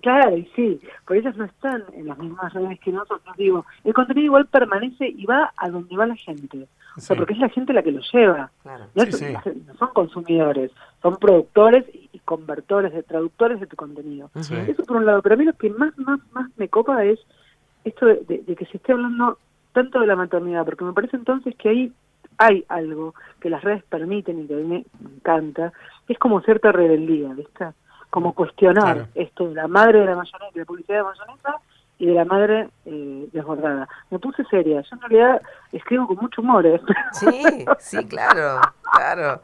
claro, 0.00 0.36
y 0.36 0.44
sí, 0.56 0.80
porque 1.04 1.20
ellas 1.20 1.36
no 1.36 1.44
están 1.44 1.84
en 1.92 2.08
las 2.08 2.18
mismas 2.18 2.52
redes 2.52 2.80
que 2.80 2.92
nosotros. 2.92 3.36
Digo, 3.36 3.66
el 3.84 3.94
contenido 3.94 4.26
igual 4.26 4.46
permanece 4.46 5.08
y 5.08 5.26
va 5.26 5.52
a 5.56 5.68
donde 5.68 5.96
va 5.96 6.06
la 6.06 6.16
gente. 6.16 6.66
O 6.96 7.00
sea, 7.00 7.16
porque 7.16 7.34
es 7.34 7.38
la 7.38 7.48
gente 7.48 7.72
la 7.72 7.82
que 7.82 7.92
lo 7.92 8.00
lleva. 8.12 8.50
No, 8.94 9.04
son 9.78 9.88
consumidores, 9.94 10.72
son 11.02 11.16
productores 11.16 11.84
y, 12.12 12.18
convertores, 12.20 12.92
de 12.92 13.02
traductores 13.02 13.60
de 13.60 13.66
tu 13.66 13.76
contenido. 13.76 14.30
Eso 14.34 14.84
por 14.84 14.96
un 14.96 15.06
lado. 15.06 15.22
Pero 15.22 15.34
a 15.34 15.38
mí 15.38 15.44
lo 15.44 15.52
que 15.52 15.70
más, 15.70 15.96
más, 15.98 16.20
más 16.32 16.50
me 16.56 16.68
copa 16.68 17.04
es 17.04 17.18
esto 17.84 18.06
de 18.06 18.56
que 18.56 18.66
se 18.66 18.76
esté 18.76 18.92
hablando 18.92 19.38
tanto 19.72 20.00
de 20.00 20.06
la 20.06 20.16
maternidad, 20.16 20.64
porque 20.64 20.84
me 20.84 20.92
parece 20.92 21.16
entonces 21.16 21.54
que 21.56 21.68
ahí 21.68 21.92
hay 22.38 22.64
algo 22.68 23.14
que 23.40 23.50
las 23.50 23.62
redes 23.62 23.84
permiten 23.84 24.40
y 24.40 24.46
que 24.46 24.54
a 24.54 24.56
mí 24.56 24.64
me 24.64 24.84
encanta, 25.16 25.72
es 26.08 26.18
como 26.18 26.40
cierta 26.40 26.72
rebeldía, 26.72 27.34
¿viste? 27.34 27.66
Como 28.08 28.34
cuestionar 28.34 29.08
esto 29.14 29.48
de 29.48 29.54
la 29.54 29.68
madre 29.68 30.00
de 30.00 30.06
la 30.06 30.16
mayonesa, 30.16 30.50
de 30.52 30.60
la 30.60 30.64
publicidad 30.64 30.98
de 30.98 31.04
mayonesa 31.04 31.56
y 32.00 32.06
de 32.06 32.14
la 32.14 32.24
madre 32.24 32.70
eh, 32.86 33.28
desbordada. 33.30 33.86
Me 34.10 34.18
puse 34.18 34.42
seria, 34.46 34.80
yo 34.80 34.88
en 34.90 35.00
realidad 35.02 35.42
escribo 35.70 36.06
con 36.06 36.16
mucho 36.16 36.40
humor. 36.40 36.66
¿eh? 36.66 36.80
Sí, 37.12 37.66
sí, 37.78 38.04
claro, 38.06 38.58
claro. 38.94 39.42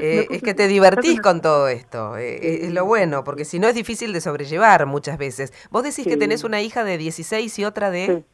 Eh, 0.00 0.26
es 0.30 0.42
que 0.42 0.52
te 0.52 0.66
divertís 0.66 1.20
con 1.20 1.40
todo 1.40 1.68
esto, 1.68 2.16
eh, 2.16 2.66
es 2.66 2.74
lo 2.74 2.86
bueno, 2.86 3.22
porque 3.22 3.44
si 3.44 3.60
no 3.60 3.68
es 3.68 3.76
difícil 3.76 4.12
de 4.12 4.20
sobrellevar 4.20 4.86
muchas 4.86 5.16
veces. 5.16 5.52
Vos 5.70 5.84
decís 5.84 6.04
que 6.04 6.16
tenés 6.16 6.42
una 6.42 6.60
hija 6.60 6.82
de 6.82 6.98
16 6.98 7.56
y 7.60 7.64
otra 7.64 7.92
de... 7.92 8.24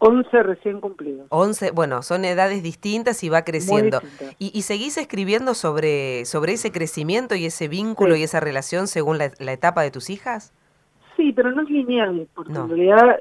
11 0.00 0.42
recién 0.42 0.80
cumplidos. 0.80 1.26
11, 1.28 1.72
bueno, 1.72 2.02
son 2.02 2.24
edades 2.24 2.62
distintas 2.62 3.22
y 3.22 3.28
va 3.28 3.42
creciendo. 3.42 4.00
¿Y, 4.38 4.50
¿Y, 4.58 4.62
seguís 4.62 4.96
escribiendo 4.96 5.52
sobre, 5.52 6.24
sobre 6.24 6.54
ese 6.54 6.72
crecimiento 6.72 7.34
y 7.34 7.44
ese 7.44 7.68
vínculo 7.68 8.16
y 8.16 8.22
esa 8.22 8.40
relación 8.40 8.86
según 8.86 9.18
la, 9.18 9.26
etapa 9.52 9.82
de 9.82 9.90
tus 9.90 10.08
hijas? 10.08 10.54
Sí, 11.16 11.32
pero 11.32 11.52
no 11.52 11.62
es 11.62 11.68
lineal, 11.68 12.26
porque 12.34 12.52
en 12.52 12.68
realidad, 12.68 13.20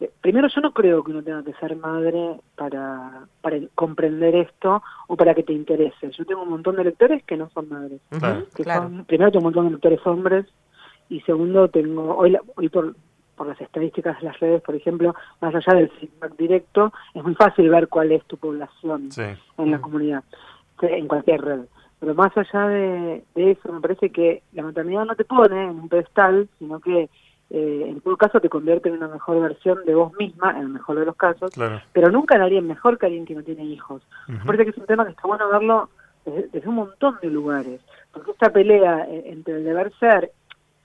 eh, 0.00 0.10
primero 0.20 0.46
yo 0.46 0.60
no 0.60 0.72
creo 0.72 1.02
que 1.02 1.10
uno 1.10 1.24
tenga 1.24 1.42
que 1.42 1.54
ser 1.54 1.74
madre 1.74 2.38
para, 2.54 3.26
para 3.40 3.58
comprender 3.74 4.36
esto 4.36 4.80
o 5.08 5.16
para 5.16 5.34
que 5.34 5.42
te 5.42 5.52
interese. 5.52 6.12
Yo 6.12 6.24
tengo 6.24 6.42
un 6.42 6.50
montón 6.50 6.76
de 6.76 6.84
lectores 6.84 7.24
que 7.24 7.36
no 7.36 7.50
son 7.50 7.68
madres. 7.68 8.00
primero 9.08 9.32
tengo 9.32 9.38
un 9.38 9.44
montón 9.44 9.64
de 9.64 9.72
lectores 9.72 10.06
hombres 10.06 10.46
y 11.08 11.20
segundo 11.22 11.68
tengo, 11.68 12.16
hoy, 12.16 12.36
hoy 12.54 12.68
por, 12.68 12.94
por 13.38 13.46
las 13.46 13.60
estadísticas 13.60 14.18
de 14.18 14.26
las 14.26 14.38
redes, 14.40 14.60
por 14.60 14.74
ejemplo, 14.74 15.14
más 15.40 15.54
allá 15.54 15.78
del 15.78 15.88
feedback 15.90 16.36
directo, 16.36 16.92
es 17.14 17.22
muy 17.22 17.34
fácil 17.34 17.70
ver 17.70 17.88
cuál 17.88 18.12
es 18.12 18.24
tu 18.24 18.36
población 18.36 19.08
en 19.16 19.70
la 19.70 19.78
mm. 19.78 19.80
comunidad, 19.80 20.24
en 20.82 21.06
cualquier 21.06 21.40
red. 21.40 21.60
Pero 22.00 22.14
más 22.14 22.36
allá 22.36 22.68
de, 22.68 23.22
eso, 23.34 23.72
me 23.72 23.80
parece 23.80 24.10
que 24.10 24.42
la 24.52 24.64
maternidad 24.64 25.04
no 25.04 25.14
te 25.14 25.24
pone 25.24 25.64
en 25.64 25.70
un 25.70 25.88
pedestal, 25.88 26.48
sino 26.58 26.80
que 26.80 27.08
eh, 27.50 27.84
en 27.88 28.00
todo 28.00 28.16
caso 28.16 28.40
te 28.40 28.48
convierte 28.48 28.88
en 28.88 28.96
una 28.96 29.08
mejor 29.08 29.40
versión 29.40 29.78
de 29.86 29.94
vos 29.94 30.12
misma, 30.18 30.50
en 30.50 30.62
el 30.62 30.68
mejor 30.68 30.98
de 30.98 31.06
los 31.06 31.16
casos, 31.16 31.50
pero 31.92 32.10
nunca 32.10 32.36
en 32.36 32.42
alguien 32.42 32.66
mejor 32.66 32.98
que 32.98 33.06
alguien 33.06 33.24
que 33.24 33.34
no 33.34 33.42
tiene 33.42 33.64
hijos. 33.64 34.02
Me 34.26 34.38
parece 34.44 34.64
que 34.64 34.70
es 34.70 34.78
un 34.78 34.86
tema 34.86 35.04
que 35.04 35.12
está 35.12 35.26
bueno 35.26 35.48
verlo 35.48 35.88
desde, 36.24 36.68
un 36.68 36.74
montón 36.74 37.16
de 37.22 37.30
lugares. 37.30 37.80
Porque 38.12 38.32
esta 38.32 38.50
pelea 38.50 39.06
eh, 39.08 39.24
entre 39.26 39.56
el 39.56 39.64
deber 39.64 39.92
ser 39.98 40.32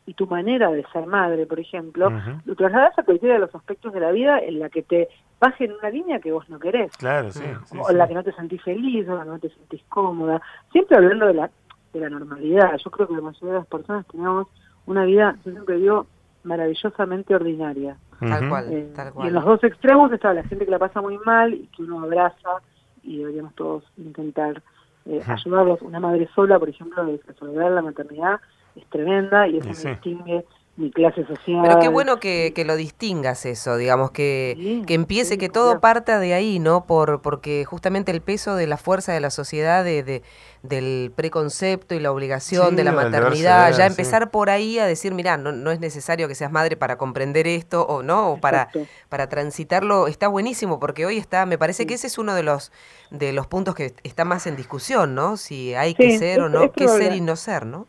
y 0.05 0.13
tu 0.15 0.27
manera 0.27 0.69
de 0.69 0.83
ser 0.91 1.05
madre, 1.05 1.45
por 1.45 1.59
ejemplo, 1.59 2.11
lo 2.45 2.55
trasladas 2.55 2.97
a 2.97 3.03
cualquiera 3.03 3.35
de 3.35 3.41
los 3.41 3.55
aspectos 3.55 3.93
de 3.93 3.99
la 3.99 4.11
vida 4.11 4.39
en 4.39 4.59
la 4.59 4.69
que 4.69 4.83
te 4.83 5.07
baje 5.39 5.65
en 5.65 5.73
una 5.73 5.89
línea 5.89 6.19
que 6.19 6.31
vos 6.31 6.49
no 6.49 6.59
querés. 6.59 6.95
Claro, 6.97 7.31
sí. 7.31 7.43
o 7.77 7.89
en 7.89 7.97
la 7.97 8.07
que 8.07 8.13
no 8.13 8.23
te 8.23 8.33
sentís 8.33 8.61
feliz, 8.61 9.07
o 9.07 9.13
en 9.13 9.17
la 9.17 9.23
que 9.23 9.29
no 9.29 9.39
te 9.39 9.49
sentís 9.49 9.81
cómoda. 9.87 10.41
Siempre 10.71 10.97
hablando 10.97 11.27
de 11.27 11.33
la, 11.33 11.49
de 11.93 11.99
la 11.99 12.09
normalidad. 12.09 12.77
Yo 12.83 12.91
creo 12.91 13.07
que 13.07 13.15
la 13.15 13.21
mayoría 13.21 13.53
de 13.53 13.59
las 13.59 13.67
personas 13.67 14.05
tenemos 14.07 14.47
una 14.85 15.05
vida, 15.05 15.37
yo 15.45 15.51
siempre 15.51 15.77
digo, 15.77 16.07
maravillosamente 16.43 17.35
ordinaria. 17.35 17.97
Tal 18.19 18.49
cual, 18.49 18.73
eh, 18.73 18.91
tal 18.95 19.13
cual. 19.13 19.25
Y 19.25 19.27
en 19.29 19.33
los 19.35 19.45
dos 19.45 19.63
extremos 19.63 20.11
está 20.11 20.33
la 20.33 20.43
gente 20.43 20.65
que 20.65 20.71
la 20.71 20.79
pasa 20.79 21.01
muy 21.01 21.17
mal 21.19 21.53
y 21.53 21.67
que 21.67 21.83
uno 21.83 22.01
abraza 22.01 22.61
y 23.03 23.19
deberíamos 23.19 23.53
todos 23.55 23.83
intentar 23.97 24.61
eh, 25.05 25.21
ayudarlos. 25.25 25.81
Una 25.81 25.99
madre 25.99 26.29
sola, 26.35 26.59
por 26.59 26.69
ejemplo, 26.69 27.05
de 27.05 27.19
soledad 27.37 27.73
la 27.73 27.81
maternidad 27.81 28.39
es 28.75 28.85
tremenda 28.89 29.47
y 29.47 29.57
eso 29.57 29.67
me 29.67 29.91
distingue 29.91 30.45
mi 30.75 30.89
clase 30.89 31.23
social. 31.27 31.61
Pero 31.61 31.79
qué 31.79 31.87
bueno 31.87 32.19
que, 32.19 32.51
que 32.55 32.65
lo 32.65 32.75
distingas 32.75 33.45
eso, 33.45 33.77
digamos, 33.77 34.09
que, 34.09 34.81
que 34.87 34.95
empiece, 34.95 35.37
que 35.37 35.47
todo 35.47 35.79
parta 35.79 36.19
de 36.19 36.33
ahí, 36.33 36.57
¿no? 36.57 36.85
Por, 36.85 37.21
porque 37.21 37.63
justamente 37.63 38.11
el 38.11 38.21
peso 38.21 38.55
de 38.55 38.65
la 38.65 38.77
fuerza 38.77 39.13
de 39.13 39.19
la 39.19 39.29
sociedad, 39.29 39.83
de, 39.83 40.01
de 40.01 40.23
del 40.63 41.11
preconcepto 41.13 41.93
y 41.93 41.99
la 41.99 42.11
obligación 42.11 42.75
de 42.75 42.85
la 42.85 42.93
maternidad, 42.93 43.71
ya 43.73 43.85
empezar 43.85 44.31
por 44.31 44.49
ahí 44.49 44.79
a 44.79 44.85
decir, 44.85 45.13
mira, 45.13 45.37
no, 45.37 45.51
no 45.51 45.71
es 45.71 45.79
necesario 45.79 46.27
que 46.27 46.35
seas 46.35 46.51
madre 46.51 46.77
para 46.77 46.97
comprender 46.97 47.47
esto 47.47 47.85
o 47.85 48.01
no, 48.01 48.31
o 48.31 48.37
para, 48.39 48.69
para 49.09 49.27
transitarlo, 49.27 50.07
está 50.07 50.27
buenísimo, 50.29 50.79
porque 50.79 51.05
hoy 51.05 51.17
está, 51.17 51.45
me 51.45 51.57
parece 51.57 51.85
que 51.85 51.95
ese 51.95 52.07
es 52.07 52.17
uno 52.17 52.33
de 52.33 52.43
los, 52.43 52.71
de 53.11 53.33
los 53.33 53.45
puntos 53.45 53.75
que 53.75 53.93
está 54.03 54.23
más 54.25 54.47
en 54.47 54.55
discusión, 54.55 55.13
¿no? 55.13 55.37
Si 55.37 55.75
hay 55.75 55.93
que 55.93 56.17
ser 56.17 56.41
o 56.41 56.49
no, 56.49 56.71
qué 56.71 56.87
ser 56.87 57.13
y 57.13 57.21
no 57.21 57.35
ser, 57.35 57.65
¿no? 57.65 57.87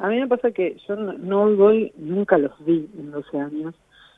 A 0.00 0.08
mí 0.08 0.18
me 0.18 0.26
pasa 0.26 0.50
que 0.50 0.76
yo 0.88 0.96
no, 0.96 1.50
doy, 1.50 1.92
nunca 1.96 2.38
los 2.38 2.52
vi 2.64 2.88
en 2.98 3.10
12 3.10 3.38
años, 3.38 3.74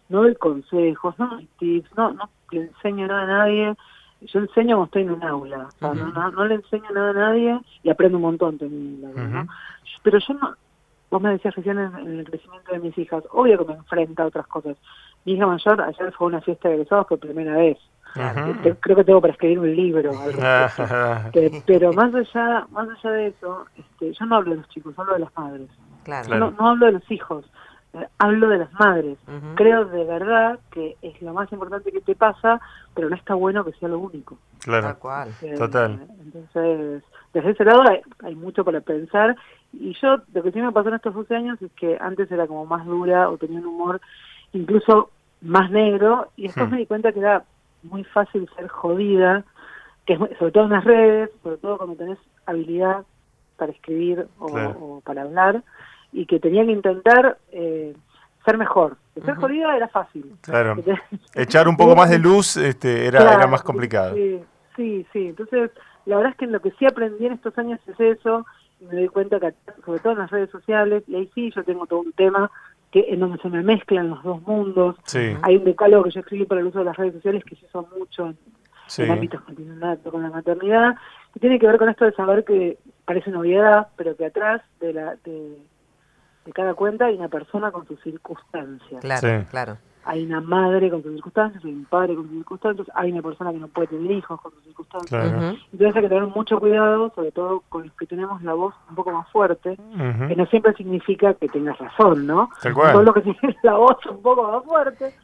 no 0.08 0.22
doy 0.22 0.36
consejos, 0.36 1.18
no 1.18 1.26
doy 1.26 1.48
tips, 1.58 1.90
no, 1.96 2.12
no 2.12 2.30
le 2.52 2.62
enseño 2.62 3.08
nada 3.08 3.22
a 3.22 3.26
nadie. 3.26 3.74
Yo 4.20 4.38
enseño 4.38 4.76
como 4.76 4.84
estoy 4.84 5.02
en 5.02 5.10
un 5.10 5.24
aula, 5.24 5.68
no, 5.80 6.44
le 6.46 6.54
enseño 6.54 6.88
nada 6.94 7.10
a 7.10 7.14
nadie 7.14 7.60
y 7.82 7.90
aprendo 7.90 8.18
un 8.18 8.22
montón 8.22 8.58
también. 8.58 9.48
Pero 10.04 10.18
yo 10.20 10.34
no, 10.34 10.54
vos 11.10 11.20
me 11.20 11.30
decías 11.30 11.56
recién 11.56 11.78
en, 11.78 12.20
el 12.20 12.24
crecimiento 12.24 12.72
de 12.72 12.78
mis 12.78 12.96
hijas, 12.96 13.24
obvio 13.32 13.58
que 13.58 13.72
me 13.72 13.78
enfrenta 13.78 14.22
a 14.22 14.26
otras 14.26 14.46
cosas. 14.46 14.76
Mi 15.24 15.32
hija 15.32 15.46
mayor 15.48 15.82
ayer 15.82 16.12
fue 16.12 16.26
a 16.26 16.28
una 16.28 16.40
fiesta 16.40 16.68
de 16.68 16.76
egresados 16.76 17.06
por 17.08 17.18
primera 17.18 17.56
vez. 17.56 17.78
Creo 18.14 18.96
que 18.96 19.04
tengo 19.04 19.20
para 19.20 19.32
escribir 19.32 19.58
un 19.58 19.74
libro. 19.74 20.12
pero 21.66 21.92
más 21.92 22.14
allá, 22.14 22.66
más 22.70 22.88
allá 22.88 23.10
de 23.10 23.26
eso, 23.28 23.66
este, 23.76 24.12
yo 24.12 24.26
no 24.26 24.36
hablo 24.36 24.50
de 24.50 24.56
los 24.58 24.68
chicos, 24.68 24.98
hablo 24.98 25.14
de 25.14 25.20
las 25.20 25.36
madres. 25.36 25.68
No, 26.28 26.54
hablo 26.58 26.86
de 26.86 26.92
los 26.92 27.10
hijos, 27.10 27.44
eh, 27.94 28.06
hablo 28.18 28.48
de 28.48 28.58
las 28.58 28.72
madres. 28.74 29.18
Creo 29.54 29.84
de 29.86 30.04
verdad 30.04 30.58
que 30.70 30.96
es 31.02 31.20
lo 31.22 31.32
más 31.32 31.50
importante 31.52 31.92
que 31.92 32.00
te 32.00 32.14
pasa, 32.14 32.60
pero 32.94 33.08
no 33.08 33.16
está 33.16 33.34
bueno 33.34 33.64
que 33.64 33.72
sea 33.72 33.88
lo 33.88 33.98
único. 33.98 34.36
Claro, 34.60 34.96
eh, 35.42 35.54
total. 35.56 36.06
Entonces, 36.20 37.02
desde 37.32 37.50
ese 37.50 37.64
lado 37.64 37.82
hay, 38.22 38.34
mucho 38.34 38.64
para 38.64 38.80
pensar. 38.80 39.36
Y 39.72 39.94
yo, 40.02 40.18
lo 40.34 40.42
que 40.42 40.52
sí 40.52 40.60
me 40.60 40.72
pasó 40.72 40.88
en 40.90 40.96
estos 40.96 41.14
12 41.14 41.34
años 41.34 41.62
es 41.62 41.72
que 41.72 41.96
antes 42.00 42.30
era 42.30 42.46
como 42.46 42.66
más 42.66 42.84
dura 42.84 43.30
o 43.30 43.38
tenía 43.38 43.58
un 43.60 43.66
humor 43.66 44.00
incluso 44.52 45.10
más 45.40 45.70
negro, 45.70 46.28
y 46.36 46.44
después 46.44 46.68
hmm. 46.68 46.72
me 46.72 46.78
di 46.78 46.86
cuenta 46.86 47.12
que 47.12 47.18
era 47.18 47.44
muy 47.82 48.04
fácil 48.04 48.48
ser 48.56 48.68
jodida, 48.68 49.44
que 50.06 50.16
sobre 50.16 50.52
todo 50.52 50.64
en 50.64 50.70
las 50.70 50.84
redes, 50.84 51.30
sobre 51.42 51.56
todo 51.58 51.78
cuando 51.78 51.96
tenés 51.96 52.18
habilidad 52.46 53.04
para 53.56 53.72
escribir 53.72 54.26
o, 54.38 55.00
para 55.04 55.22
hablar, 55.22 55.62
y 56.12 56.26
que 56.26 56.40
tenía 56.40 56.64
que 56.64 56.72
intentar 56.72 57.38
eh, 57.52 57.94
ser 58.44 58.58
mejor. 58.58 58.96
ser 59.24 59.34
jodida 59.36 59.76
era 59.76 59.88
fácil. 59.88 60.34
Claro. 60.40 60.76
Echar 61.34 61.68
un 61.68 61.76
poco 61.76 61.94
más 61.94 62.10
de 62.10 62.18
luz 62.18 62.56
este, 62.56 63.06
era, 63.06 63.34
era 63.34 63.46
más 63.46 63.62
complicado. 63.62 64.14
Sí, 64.14 64.40
sí, 64.76 65.06
sí. 65.12 65.28
Entonces, 65.28 65.70
la 66.06 66.16
verdad 66.16 66.32
es 66.32 66.38
que 66.38 66.46
lo 66.46 66.60
que 66.60 66.72
sí 66.72 66.86
aprendí 66.86 67.26
en 67.26 67.34
estos 67.34 67.56
años 67.58 67.80
es 67.86 67.98
eso, 68.00 68.44
y 68.80 68.86
me 68.86 68.94
doy 68.96 69.08
cuenta 69.08 69.38
que, 69.38 69.54
sobre 69.84 70.00
todo 70.00 70.14
en 70.14 70.18
las 70.18 70.30
redes 70.30 70.50
sociales, 70.50 71.04
y 71.06 71.14
ahí 71.14 71.30
sí 71.34 71.52
yo 71.54 71.62
tengo 71.62 71.86
todo 71.86 72.00
un 72.00 72.12
tema 72.12 72.50
que 72.92 73.06
en 73.08 73.20
donde 73.20 73.38
se 73.38 73.48
me 73.48 73.62
mezclan 73.62 74.10
los 74.10 74.22
dos 74.22 74.42
mundos. 74.42 74.96
Hay 75.42 75.56
un 75.56 75.64
decálogo 75.64 76.04
que 76.04 76.10
yo 76.10 76.20
escribí 76.20 76.44
para 76.44 76.60
el 76.60 76.68
uso 76.68 76.80
de 76.80 76.84
las 76.84 76.96
redes 76.96 77.14
sociales 77.14 77.42
que 77.44 77.56
se 77.56 77.66
usa 77.66 77.82
mucho 77.98 78.26
en, 78.26 78.38
sí. 78.86 79.02
ámbitos 79.02 79.40
con 79.40 80.22
la 80.22 80.30
maternidad, 80.30 80.94
que 81.32 81.40
tiene 81.40 81.58
que 81.58 81.66
ver 81.66 81.78
con 81.78 81.88
esto 81.88 82.04
de 82.04 82.12
saber 82.12 82.44
que 82.44 82.78
parece 83.04 83.30
novedad, 83.30 83.88
pero 83.96 84.14
que 84.14 84.26
atrás 84.26 84.62
de 84.78 84.92
la 84.92 85.16
de, 85.24 85.58
de 86.44 86.52
cada 86.52 86.74
cuenta 86.74 87.06
hay 87.06 87.16
una 87.16 87.28
persona 87.28 87.72
con 87.72 87.86
sus 87.88 88.00
circunstancias. 88.02 89.00
Claro, 89.00 89.44
claro 89.50 89.78
hay 90.04 90.24
una 90.24 90.40
madre 90.40 90.90
con 90.90 91.02
sus 91.02 91.12
circunstancias, 91.12 91.64
hay 91.64 91.72
un 91.72 91.84
padre 91.84 92.14
con 92.14 92.24
sus 92.26 92.36
circunstancias, 92.36 92.88
hay 92.94 93.12
una 93.12 93.22
persona 93.22 93.52
que 93.52 93.58
no 93.58 93.68
puede 93.68 93.88
tener 93.88 94.10
hijos 94.10 94.40
con 94.40 94.52
sus 94.52 94.64
circunstancias. 94.64 95.56
Entonces 95.72 95.96
hay 95.96 96.02
que 96.02 96.08
tener 96.08 96.26
mucho 96.26 96.58
cuidado, 96.58 97.12
sobre 97.14 97.30
todo 97.30 97.62
con 97.68 97.84
los 97.84 97.96
que 97.96 98.06
tenemos 98.06 98.42
la 98.42 98.54
voz 98.54 98.74
un 98.88 98.94
poco 98.96 99.12
más 99.12 99.30
fuerte, 99.30 99.76
que 100.28 100.36
no 100.36 100.46
siempre 100.46 100.74
significa 100.74 101.34
que 101.34 101.48
tengas 101.48 101.78
razón, 101.78 102.26
¿no? 102.26 102.50
Con 102.72 103.04
lo 103.04 103.14
que 103.14 103.20
tiene 103.22 103.56
la 103.62 103.74
voz 103.74 103.96
un 104.06 104.22
poco 104.22 104.44
más 104.50 104.64
fuerte, 104.64 105.14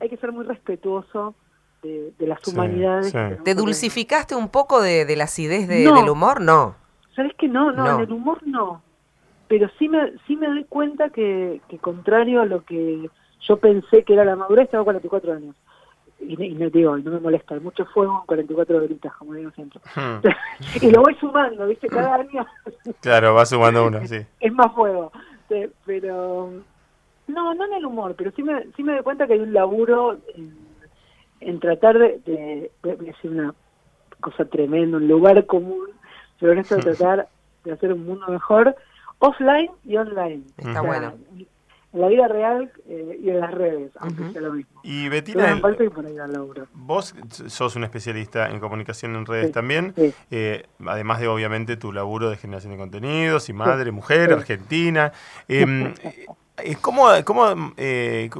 hay 0.00 0.08
que 0.08 0.16
ser 0.16 0.32
muy 0.32 0.44
respetuoso 0.44 1.34
de, 1.82 2.12
las 2.20 2.46
humanidades. 2.48 3.14
¿Te 3.44 3.54
dulcificaste 3.54 4.34
un 4.34 4.48
poco 4.48 4.80
de, 4.80 5.04
de 5.04 5.16
la 5.16 5.24
acidez 5.24 5.68
del 5.68 6.08
humor? 6.08 6.40
No. 6.40 6.74
¿Sabes 7.14 7.32
que 7.38 7.48
no? 7.48 7.70
No, 7.70 7.96
en 7.96 8.00
el 8.00 8.12
humor 8.12 8.38
no. 8.44 8.82
Pero 9.46 9.68
sí 9.78 9.88
me, 9.88 10.12
sí 10.26 10.36
me 10.36 10.48
doy 10.48 10.64
cuenta 10.64 11.10
que, 11.10 11.60
que 11.68 11.78
contrario 11.78 12.40
a 12.40 12.46
lo 12.46 12.64
que 12.64 13.08
yo 13.46 13.56
pensé 13.56 14.02
que 14.04 14.14
era 14.14 14.24
la 14.24 14.36
madurez, 14.36 14.70
tengo 14.70 14.84
44 14.84 15.32
años. 15.32 15.54
Y, 16.20 16.42
y 16.42 16.54
no 16.54 16.70
digo, 16.70 16.96
no 16.96 17.10
me 17.10 17.20
molesta, 17.20 17.54
hay 17.54 17.60
mucho 17.60 17.84
fuego 17.86 18.20
en 18.20 18.26
44 18.26 18.76
horitas, 18.76 19.12
como 19.14 19.34
digo 19.34 19.50
siempre. 19.50 19.80
Hmm. 19.94 20.20
y 20.82 20.90
lo 20.90 21.02
voy 21.02 21.14
sumando, 21.16 21.66
¿viste? 21.66 21.88
Cada 21.88 22.16
año. 22.16 22.46
claro, 23.00 23.34
va 23.34 23.44
sumando 23.44 23.86
uno, 23.86 24.06
sí. 24.06 24.24
es 24.40 24.52
más 24.52 24.72
fuego. 24.72 25.12
pero. 25.84 26.50
No, 27.26 27.54
no 27.54 27.64
en 27.64 27.72
el 27.72 27.86
humor, 27.86 28.14
pero 28.18 28.30
sí 28.32 28.42
me, 28.42 28.66
sí 28.76 28.82
me 28.82 28.92
doy 28.92 29.02
cuenta 29.02 29.26
que 29.26 29.32
hay 29.32 29.40
un 29.40 29.54
laburo 29.54 30.18
en, 31.40 31.58
tratar 31.58 31.98
de, 31.98 32.20
de, 32.26 32.70
decir 32.82 33.30
una 33.30 33.54
cosa 34.20 34.44
tremenda, 34.44 34.98
un 34.98 35.08
lugar 35.08 35.46
común, 35.46 35.88
pero 36.38 36.52
en 36.52 36.58
esto 36.58 36.76
de 36.76 36.82
tratar 36.82 37.28
de 37.64 37.72
hacer 37.72 37.94
un 37.94 38.04
mundo 38.04 38.26
mejor, 38.28 38.76
offline 39.20 39.70
y 39.84 39.96
online. 39.96 40.42
Está 40.58 40.82
bueno 40.82 41.14
en 41.94 42.00
la 42.00 42.08
vida 42.08 42.26
real 42.26 42.72
eh, 42.88 43.20
y 43.22 43.30
en 43.30 43.40
las 43.40 43.52
redes, 43.52 43.92
aunque 44.00 44.32
sea 44.32 44.40
lo 44.40 44.52
mismo. 44.52 44.80
Y 44.82 45.08
Betina, 45.08 45.60
vos 46.72 47.14
sos 47.46 47.76
un 47.76 47.84
especialista 47.84 48.50
en 48.50 48.58
comunicación 48.58 49.14
en 49.14 49.24
redes 49.24 49.52
también, 49.52 49.94
eh, 50.30 50.66
además 50.84 51.20
de 51.20 51.28
obviamente 51.28 51.76
tu 51.76 51.92
laburo 51.92 52.30
de 52.30 52.36
generación 52.36 52.72
de 52.72 52.78
contenidos 52.78 53.48
y 53.48 53.52
madre, 53.52 53.92
mujer, 53.92 54.32
argentina. 54.32 55.12
Em, 55.46 55.94
eh, 56.58 56.76
¿cómo, 56.80 57.06
cómo, 57.24 57.72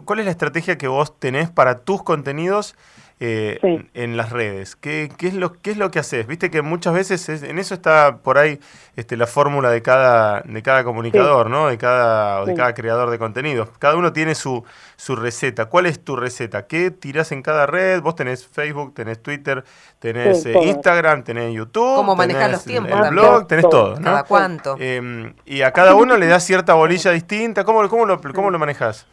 ¿Cuál 0.05 0.19
es 0.19 0.25
la 0.25 0.31
estrategia 0.33 0.77
que 0.77 0.89
vos 0.89 1.19
tenés 1.19 1.49
para 1.49 1.85
tus 1.85 2.03
contenidos? 2.03 2.75
Eh, 3.21 3.87
en 3.95 4.17
las 4.17 4.31
redes? 4.31 4.77
¿Qué, 4.77 5.11
¿Qué, 5.17 5.29
es 5.29 5.35
lo, 5.35 5.53
¿Qué 5.53 5.71
es 5.71 5.77
lo 5.77 5.91
que 5.91 6.01
haces? 6.01 6.27
Viste 6.27 6.51
que 6.51 6.63
muchas 6.63 6.95
veces 6.95 7.29
en 7.29 7.59
eso 7.59 7.75
está 7.75 8.19
por 8.19 8.39
ahí 8.39 8.59
este, 8.97 9.17
la 9.17 9.27
fórmula 9.27 9.71
de 9.71 9.83
cada, 9.83 10.41
de 10.43 10.63
cada 10.63 10.85
comunicador, 10.85 11.49
¿no? 11.49 11.69
De 11.69 11.79
cada, 11.79 12.45
de 12.45 12.55
cada 12.55 12.75
creador 12.75 13.11
de 13.11 13.19
contenidos. 13.19 13.69
Cada 13.79 13.97
uno 13.97 14.13
tiene 14.13 14.35
su, 14.35 14.65
su 14.97 15.17
receta. 15.17 15.67
¿Cuál 15.67 15.87
es 15.87 16.03
tu 16.03 16.17
receta? 16.17 16.67
¿Qué 16.67 16.91
tirás 16.91 17.33
en 17.33 17.43
cada 17.43 17.67
red? 17.67 18.03
Vos 18.03 18.17
tenés 18.17 18.47
Facebook, 18.47 18.95
tenés 18.95 19.23
Twitter, 19.23 19.65
tenés 20.01 20.45
eh, 20.47 20.55
Instagram, 20.63 21.23
tenés 21.23 21.55
YouTube. 21.55 21.97
¿Cómo 21.97 22.17
manejar 22.17 22.51
los 22.51 22.65
tiempos? 22.65 22.99
El 23.01 23.11
blog, 23.11 23.47
tenés 23.47 23.69
todo. 23.69 23.95
¿no? 23.97 24.05
¿Cada 24.05 24.25
cuánto? 24.25 24.77
Em, 24.79 25.35
y 25.45 25.63
a 25.63 25.73
cada 25.73 25.95
uno 25.95 26.17
le 26.17 26.27
das 26.27 26.45
cierta 26.45 26.75
bolilla 26.75 27.13
distinta. 27.13 27.65
¿Cómo, 27.65 27.89
cómo, 27.89 28.07
lo, 28.07 28.21
cómo 28.21 28.51
lo 28.51 28.59
manejas? 28.59 29.07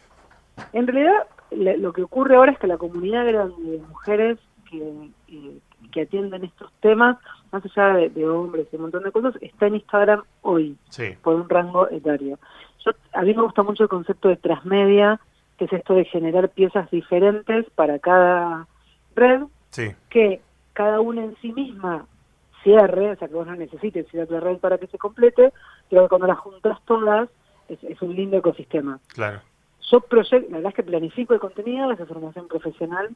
En 0.72 0.86
realidad, 0.86 1.26
lo 1.56 1.92
que 1.92 2.02
ocurre 2.02 2.36
ahora 2.36 2.52
es 2.52 2.58
que 2.58 2.66
la 2.66 2.78
comunidad 2.78 3.24
de 3.24 3.78
mujeres 3.88 4.38
que, 4.70 5.10
que, 5.92 6.02
atienden 6.02 6.44
estos 6.44 6.72
temas, 6.80 7.18
más 7.50 7.62
allá 7.64 8.08
de, 8.08 8.28
hombres 8.28 8.66
y 8.72 8.76
un 8.76 8.82
montón 8.82 9.02
de 9.02 9.12
cosas, 9.12 9.34
está 9.40 9.66
en 9.66 9.76
Instagram 9.76 10.22
hoy, 10.40 10.76
por 11.22 11.34
un 11.34 11.48
rango 11.48 11.88
etario. 11.90 12.38
Yo, 12.84 12.92
a 13.12 13.22
mí 13.22 13.34
me 13.34 13.42
gusta 13.42 13.62
mucho 13.62 13.84
el 13.84 13.88
concepto 13.88 14.28
de 14.28 14.36
transmedia, 14.36 15.20
que 15.58 15.66
es 15.66 15.72
esto 15.72 15.94
de 15.94 16.04
generar 16.06 16.48
piezas 16.48 16.90
diferentes 16.90 17.66
para 17.74 17.98
cada 17.98 18.66
red, 19.14 19.42
que 20.08 20.40
cada 20.72 21.00
una 21.00 21.24
en 21.24 21.36
sí 21.42 21.52
misma 21.52 22.06
cierre, 22.62 23.10
o 23.10 23.16
sea 23.16 23.28
que 23.28 23.34
vos 23.34 23.46
no 23.46 23.54
necesites 23.54 24.12
ir 24.14 24.20
a 24.20 24.40
red 24.40 24.58
para 24.58 24.78
que 24.78 24.86
se 24.86 24.98
complete, 24.98 25.52
pero 25.90 26.08
cuando 26.08 26.26
las 26.26 26.38
juntas 26.38 26.78
todas 26.86 27.28
es, 27.68 27.82
es 27.84 28.00
un 28.00 28.14
lindo 28.14 28.38
ecosistema. 28.38 28.98
Claro 29.08 29.40
yo 29.90 30.00
proyecto, 30.00 30.50
la 30.50 30.58
verdad 30.58 30.70
es 30.70 30.76
que 30.76 30.82
planifico 30.82 31.34
el 31.34 31.40
contenido, 31.40 31.90
esa 31.90 32.06
formación 32.06 32.48
profesional, 32.48 33.10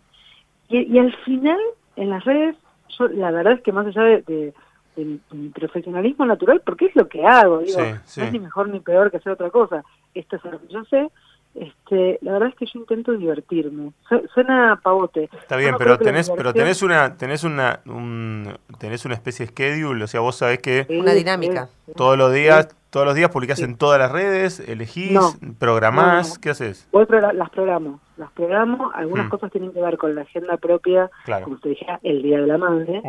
y, 0.69 0.99
al 0.99 1.15
final, 1.25 1.61
en 1.95 2.11
las 2.11 2.25
redes, 2.25 2.57
yo 2.99 3.07
la 3.09 3.31
verdad 3.31 3.53
es 3.53 3.63
que 3.63 3.73
más 3.73 3.87
allá 3.87 4.03
de, 4.03 4.53
mi, 4.97 5.49
profesionalismo 5.51 6.27
natural 6.27 6.63
porque 6.65 6.87
es 6.87 6.97
lo 6.97 7.09
que 7.09 7.25
hago, 7.25 7.59
digo, 7.59 7.79
no 7.79 8.25
es 8.25 8.33
ni 8.33 8.41
mejor 8.41 8.69
ni 8.69 8.81
peor 8.81 9.11
que 9.11 9.19
hacer 9.19 9.33
otra 9.33 9.51
cosa, 9.51 9.85
esto 10.15 10.37
es 10.37 10.45
lo 10.45 10.61
que 10.61 10.69
yo 10.69 10.85
sé, 10.87 11.09
este, 11.57 12.19
la 12.21 12.33
verdad 12.33 12.51
es 12.51 12.55
que 12.55 12.67
yo 12.67 12.81
intento 12.81 13.13
divertirme. 13.13 13.93
Suena 14.35 14.79
pavote. 14.83 15.31
Está 15.39 15.57
bien, 15.57 15.75
pero 15.79 15.99
tenés, 15.99 16.31
pero 16.31 16.53
tenés 16.53 16.83
una, 16.83 17.17
tenés 17.17 17.45
una, 17.45 17.81
un, 17.87 18.59
tenés 18.79 19.05
una 19.07 19.15
especie 19.15 19.47
de 19.47 19.53
schedule, 19.53 20.05
o 20.05 20.07
sea, 20.07 20.21
vos 20.21 20.37
sabés 20.37 20.59
que 20.59 20.87
una 20.91 21.13
dinámica. 21.13 21.69
Todos 21.95 22.19
los 22.19 22.33
días, 22.33 22.69
todos 22.91 23.07
los 23.07 23.15
días 23.15 23.31
publicás 23.31 23.61
en 23.61 23.77
todas 23.77 23.99
las 23.99 24.13
redes, 24.13 24.61
elegís, 24.61 25.19
programás, 25.59 26.39
¿qué 26.39 26.51
haces? 26.51 26.89
las 26.93 27.51
programo, 27.51 28.01
las 28.17 28.31
programo. 28.33 28.91
Algunas 28.95 29.27
hmm. 29.27 29.31
cosas 29.31 29.53
tienen 29.53 29.73
que 29.73 29.81
ver 29.83 29.99
con 29.99 30.15
la 30.15 30.23
agenda 30.23 30.57
propia, 30.57 31.11
como 31.45 31.59
te 31.59 31.71
dije, 31.71 31.87
el 32.03 32.23
día 32.23 32.41
de 32.41 32.47
la 32.47 32.59
madre 32.59 33.03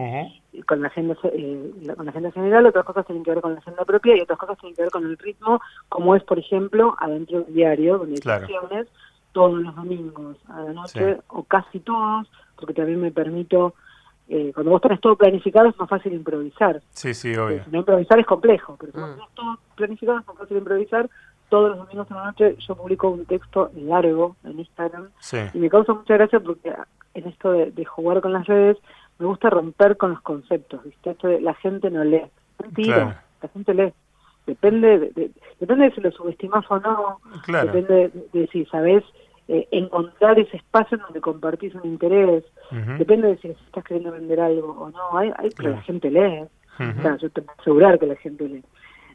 con 0.66 0.82
la 0.82 0.88
agenda 0.88 1.16
eh, 1.24 1.72
con 1.96 2.06
la 2.06 2.12
agenda 2.12 2.32
general, 2.32 2.66
otras 2.66 2.86
cosas 2.86 3.06
tienen 3.06 3.24
que 3.24 3.32
ver 3.32 3.42
con 3.42 3.54
la 3.54 3.60
agenda 3.60 3.86
propia 3.86 4.18
y 4.18 4.22
otras 4.22 4.40
cosas 4.40 4.58
tienen 4.58 4.76
que 4.76 4.82
ver 4.84 4.92
con 4.92 5.06
el 5.06 5.18
ritmo, 5.18 5.62
como 5.90 6.16
es, 6.16 6.24
por 6.24 6.40
ejemplo, 6.40 6.96
adentro 7.00 7.42
del 7.42 7.54
diario, 7.54 7.98
donde 8.00 8.14
hay 8.14 8.40
sesiones 8.40 8.88
todos 9.34 9.62
los 9.62 9.76
domingos 9.76 10.38
a 10.50 10.62
la 10.62 10.74
noche, 10.74 11.18
o 11.28 11.44
casi 11.44 11.80
todos, 11.80 12.28
porque 12.56 12.74
también 12.74 13.02
me 13.02 13.12
permito, 13.12 13.76
eh, 14.30 14.52
cuando 14.54 14.72
vos 14.72 14.82
tenés 14.82 15.00
todo 15.00 15.16
planificado 15.16 15.70
es 15.70 15.78
más 15.78 15.90
fácil 15.90 16.14
improvisar. 16.14 16.82
Sí, 16.90 17.14
sí, 17.14 17.36
obvio. 17.36 17.64
no 17.72 17.80
improvisar 17.80 18.20
es 18.20 18.26
complejo, 18.26 18.76
pero 18.80 18.92
cuando 18.92 19.14
mm. 19.14 19.16
tenés 19.16 19.36
todo 19.36 19.60
planificado 19.76 20.20
es 20.20 20.28
más 20.28 20.38
fácil 20.38 20.58
improvisar. 20.58 21.10
Todos 21.50 21.70
los 21.70 21.78
domingos 21.78 22.12
a 22.12 22.16
la 22.16 22.26
noche 22.26 22.58
yo 22.60 22.76
publico 22.76 23.10
un 23.10 23.26
texto 23.26 23.72
largo 23.74 24.36
en 24.44 24.60
Instagram 24.60 25.08
y 25.54 25.58
me 25.60 25.70
causa 25.70 25.94
mucha 25.94 26.16
gracia 26.16 26.42
porque 26.42 26.74
en 27.14 27.26
esto 27.26 27.52
de 27.52 27.86
jugar 27.86 28.20
con 28.20 28.34
las 28.34 28.46
redes 28.48 28.78
me 29.20 29.26
gusta 29.26 29.50
romper 29.50 29.98
con 29.98 30.12
los 30.12 30.22
conceptos, 30.22 30.84
¿viste? 30.84 31.12
Esto 31.12 31.28
de 31.28 31.42
la 31.42 31.54
gente 31.56 31.90
no 31.90 32.04
lee. 32.04 32.26
Mentira, 32.62 33.24
la 33.42 33.50
gente 33.50 33.74
lee. 33.74 33.94
Depende 34.46 35.00
de, 35.00 35.32
depende 35.60 35.86
de 35.86 35.96
si 35.96 36.02
lo 36.02 36.12
subestimas 36.12 36.66
o 36.70 36.80
no, 36.80 37.20
depende 37.48 38.12
de, 38.32 38.48
si 38.48 38.66
sabes 38.66 39.04
eh, 39.48 39.68
encontrar 39.72 40.38
ese 40.39 40.58
espacio 40.58 40.98
en 40.98 41.04
donde 41.04 41.22
compartís 41.22 41.74
un 41.75 41.86
interés, 41.86 42.44
depende 42.98 43.30
de 43.30 43.38
si 43.38 43.48
estás 43.48 43.84
queriendo 43.84 44.12
vender 44.12 44.39
algo 44.42 44.72
o 44.72 44.89
no, 44.89 45.18
hay, 45.18 45.32
hay 45.38 45.50
que 45.50 45.70
la 45.70 45.82
gente 45.84 46.12
lee, 46.12 46.44
o 46.80 47.01
sea, 47.01 47.16
yo 47.18 47.30
te 47.30 47.42
puedo 47.42 47.60
asegurar 47.60 47.98
que 47.98 48.08
la 48.08 48.16
gente 48.18 48.48
lee. 48.48 48.63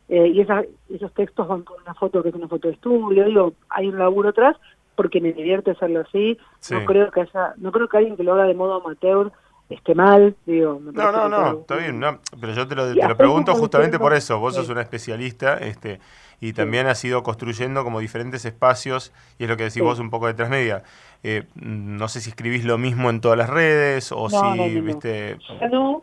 Eh, 0.09 0.29
y 0.29 0.41
esos 0.41 1.13
textos 1.15 1.47
van 1.47 1.63
con 1.63 1.81
una 1.81 1.95
foto 1.95 2.23
que 2.23 2.31
es 2.31 2.35
una 2.35 2.49
foto 2.49 2.69
de 2.69 2.75
estudio, 2.75 3.25
digo, 3.25 3.53
hay 3.69 3.89
un 3.89 3.99
laburo 3.99 4.31
atrás 4.31 4.57
porque 4.95 5.21
me 5.21 5.33
divierte 5.33 5.71
hacerlo 5.73 6.01
así, 6.01 6.39
no 6.71 6.85
creo 6.85 7.11
que 7.11 7.21
haya, 7.23 7.55
no 7.57 7.73
creo 7.73 7.89
que 7.89 7.97
alguien 7.99 8.17
que 8.17 8.25
lo 8.25 8.35
haga 8.35 8.45
de 8.45 8.55
modo 8.55 8.75
amateur 8.75 9.33
esté 9.69 9.95
mal, 9.95 10.35
digo. 10.45 10.81
no, 10.83 11.13
no, 11.13 11.29
no, 11.29 11.61
está 11.61 11.77
bien, 11.77 12.01
pero 12.41 12.53
yo 12.53 12.67
te 12.67 12.75
lo, 12.75 12.93
te 12.93 13.09
lo 13.09 13.17
pregunto 13.17 13.55
justamente 13.55 13.99
por 13.99 14.13
eso, 14.13 14.39
vos 14.39 14.55
sos 14.55 14.69
una 14.69 14.83
especialista 14.83 15.59
este, 15.59 16.01
y 16.43 16.55
también 16.55 16.89
has 16.89 17.03
ido 17.05 17.23
construyendo 17.23 17.85
como 17.85 18.01
diferentes 18.01 18.45
espacios, 18.45 19.13
y 19.39 19.45
es 19.45 19.49
lo 19.49 19.57
que 19.57 19.63
decís 19.63 19.81
vos 19.81 20.01
un 20.01 20.11
poco 20.11 20.27
de 20.27 20.35
transmedia. 20.35 20.83
Eh, 21.23 21.45
no 21.55 22.09
sé 22.09 22.21
si 22.21 22.31
escribís 22.31 22.65
lo 22.65 22.79
mismo 22.79 23.11
en 23.11 23.21
todas 23.21 23.39
las 23.39 23.49
redes 23.49 24.11
o 24.11 24.29
si, 24.29 24.81
viste... 24.81 25.39
No, 25.71 26.03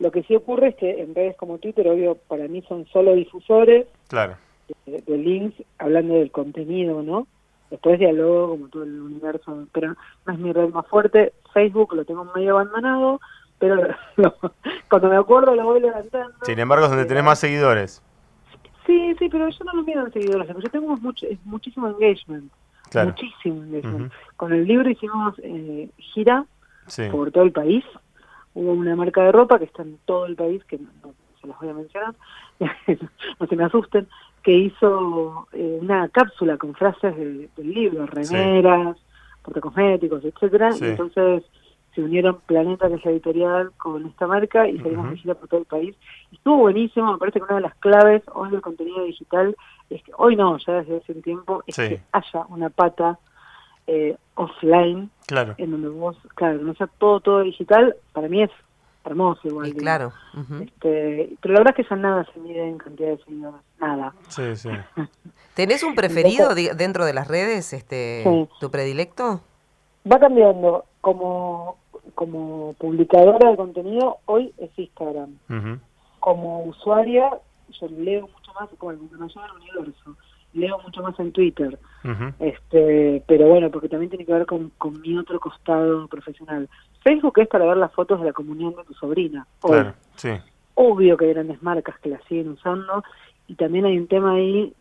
lo 0.00 0.10
que 0.10 0.24
sí 0.24 0.34
ocurre 0.34 0.70
es 0.70 0.74
que 0.74 1.00
en 1.00 1.14
redes 1.14 1.36
como 1.36 1.58
Twitter, 1.58 1.86
obvio, 1.86 2.16
para 2.16 2.48
mí 2.48 2.64
son 2.68 2.84
solo 2.86 3.14
difusores 3.14 3.86
claro. 4.08 4.36
de 4.86 5.18
links 5.18 5.62
hablando 5.78 6.14
del 6.14 6.32
contenido, 6.32 7.04
¿no? 7.04 7.28
Después 7.70 8.00
diálogo 8.00 8.48
como 8.48 8.68
todo 8.68 8.82
el 8.82 9.00
universo, 9.00 9.68
pero 9.72 9.94
no 10.26 10.32
es 10.32 10.38
mi 10.40 10.52
red 10.52 10.68
más 10.70 10.88
fuerte. 10.88 11.32
Facebook 11.54 11.94
lo 11.94 12.04
tengo 12.04 12.24
medio 12.34 12.58
abandonado, 12.58 13.20
pero 13.60 13.76
cuando 14.90 15.10
me 15.10 15.16
acuerdo 15.16 15.54
lo 15.54 15.62
voy 15.62 15.80
levantando. 15.80 16.34
Sin 16.42 16.58
embargo, 16.58 16.86
es 16.86 16.90
donde 16.90 17.06
tenés 17.06 17.22
más 17.22 17.38
seguidores. 17.38 18.02
Sí, 18.86 19.14
sí, 19.18 19.28
pero 19.28 19.48
yo 19.48 19.64
no 19.64 19.72
lo 19.72 19.82
mido 19.82 20.06
en 20.06 20.12
seguidores, 20.12 20.48
yo 20.48 20.70
tengo 20.70 20.96
mucho, 20.96 21.26
muchísimo 21.44 21.88
engagement. 21.88 22.50
Muchísimo 22.94 23.64
engagement. 23.64 24.12
Con 24.36 24.52
el 24.52 24.64
libro 24.64 24.88
hicimos 24.88 25.34
eh, 25.42 25.90
gira 25.98 26.46
por 27.10 27.32
todo 27.32 27.44
el 27.44 27.52
país. 27.52 27.84
Hubo 28.54 28.72
una 28.72 28.94
marca 28.94 29.22
de 29.24 29.32
ropa 29.32 29.58
que 29.58 29.64
está 29.64 29.82
en 29.82 29.98
todo 30.04 30.26
el 30.26 30.36
país, 30.36 30.64
que 30.64 30.78
no, 30.78 31.12
se 31.40 31.48
las 31.48 31.58
voy 31.58 31.68
a 31.68 31.74
mencionar, 31.74 32.14
no 33.40 33.46
se 33.46 33.56
me 33.56 33.64
asusten, 33.64 34.06
que 34.42 34.52
hizo 34.52 35.48
eh, 35.52 35.78
una 35.80 36.08
cápsula 36.08 36.56
con 36.56 36.74
frases 36.74 37.16
del 37.16 37.50
libro, 37.56 38.06
remeras, 38.06 38.96
sí. 38.96 39.60
cosméticos, 39.60 40.24
etcétera, 40.24 40.70
y 40.80 40.84
entonces 40.84 41.42
se 41.96 42.02
unieron 42.02 42.38
Planeta, 42.46 42.88
que 42.88 42.96
es 42.96 43.04
la 43.04 43.10
editorial, 43.10 43.72
con 43.78 44.06
esta 44.06 44.26
marca 44.26 44.68
y 44.68 44.78
salimos 44.78 45.24
uh 45.24 45.34
por 45.34 45.48
todo 45.48 45.60
el 45.60 45.66
país. 45.66 45.96
estuvo 46.30 46.58
buenísimo, 46.58 47.10
me 47.12 47.18
parece 47.18 47.40
que 47.40 47.44
una 47.44 47.56
de 47.56 47.62
las 47.62 47.74
claves 47.76 48.22
hoy 48.34 48.50
del 48.50 48.60
contenido 48.60 49.02
digital 49.02 49.56
es 49.88 50.02
que, 50.02 50.12
hoy 50.18 50.36
no, 50.36 50.58
ya 50.58 50.74
desde 50.74 50.98
hace 50.98 51.12
un 51.12 51.22
tiempo, 51.22 51.64
es 51.66 51.74
que 51.74 52.00
haya 52.12 52.46
una 52.50 52.68
pata 52.68 53.18
eh, 53.86 54.16
offline, 54.34 55.10
claro. 55.26 55.54
en 55.56 55.70
donde 55.70 55.88
vos, 55.88 56.16
claro, 56.34 56.58
no 56.58 56.74
sea 56.74 56.86
todo, 56.98 57.20
todo 57.20 57.40
digital, 57.40 57.96
para 58.12 58.28
mí 58.28 58.42
es 58.42 58.50
hermoso 59.06 59.48
igual. 59.48 59.72
claro. 59.74 60.12
este, 60.60 61.36
pero 61.40 61.54
la 61.54 61.60
verdad 61.60 61.70
es 61.70 61.76
que 61.76 61.82
eso 61.82 61.96
nada 61.96 62.26
se 62.34 62.40
mide 62.40 62.68
en 62.68 62.76
cantidad 62.76 63.08
de 63.08 63.18
seguidores, 63.24 63.60
nada. 63.80 64.12
Sí, 64.28 64.54
sí. 64.54 64.68
¿Tenés 65.54 65.82
un 65.82 65.94
preferido 65.94 66.54
dentro 66.54 67.06
de 67.06 67.14
las 67.14 67.26
redes, 67.26 67.72
este, 67.72 68.48
tu 68.60 68.70
predilecto? 68.70 69.40
Va 70.10 70.18
cambiando. 70.18 70.84
Como, 71.00 71.78
como 72.16 72.72
publicadora 72.78 73.50
de 73.50 73.56
contenido, 73.56 74.16
hoy 74.24 74.52
es 74.58 74.70
Instagram. 74.76 75.36
Como 76.18 76.64
usuaria, 76.64 77.30
yo 77.78 77.88
leo 77.88 78.22
mucho 78.22 78.52
más, 78.58 78.68
como 78.78 78.90
el 78.92 78.98
mayor 78.98 79.50
universo, 79.54 80.16
leo 80.54 80.78
mucho 80.82 81.02
más 81.02 81.16
en 81.20 81.30
Twitter. 81.30 81.78
este 82.40 83.22
Pero 83.28 83.48
bueno, 83.48 83.70
porque 83.70 83.90
también 83.90 84.10
tiene 84.10 84.24
que 84.24 84.32
ver 84.32 84.46
con, 84.46 84.72
con 84.78 85.00
mi 85.02 85.16
otro 85.16 85.38
costado 85.38 86.08
profesional. 86.08 86.68
Facebook 87.04 87.38
es 87.38 87.48
para 87.48 87.66
ver 87.66 87.76
las 87.76 87.92
fotos 87.92 88.18
de 88.18 88.26
la 88.26 88.32
comunión 88.32 88.74
de 88.74 88.84
tu 88.84 88.94
sobrina. 88.94 89.46
Claro, 89.60 89.92
sí. 90.16 90.30
Obvio 90.74 91.16
que 91.16 91.26
hay 91.26 91.34
grandes 91.34 91.62
marcas 91.62 91.98
que 92.00 92.08
la 92.08 92.20
siguen 92.28 92.48
usando 92.48 93.04
y 93.46 93.54
también 93.54 93.84
hay 93.84 93.98
un 93.98 94.08
tema 94.08 94.32
ahí 94.32 94.72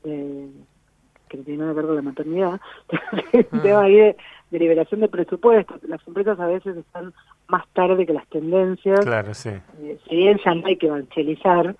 que 1.37 1.43
tiene 1.43 1.59
nada 1.59 1.71
que 1.71 1.77
ver 1.77 1.85
con 1.85 1.95
la 1.95 2.01
maternidad, 2.01 2.61
un 3.51 3.61
tema 3.61 3.81
ahí 3.81 3.95
de, 3.95 4.15
liberación 4.51 5.01
de 5.01 5.09
presupuestos. 5.09 5.83
Las 5.83 6.05
empresas 6.07 6.39
a 6.39 6.47
veces 6.47 6.77
están 6.77 7.13
más 7.47 7.67
tarde 7.73 8.05
que 8.05 8.13
las 8.13 8.27
tendencias. 8.27 9.01
Claro, 9.01 9.33
sí. 9.33 9.49
Eh, 9.81 9.99
si 10.07 10.15
bien 10.15 10.39
ya 10.43 10.53
no 10.53 10.65
hay 10.65 10.77
que 10.77 10.87
evangelizar, 10.87 11.75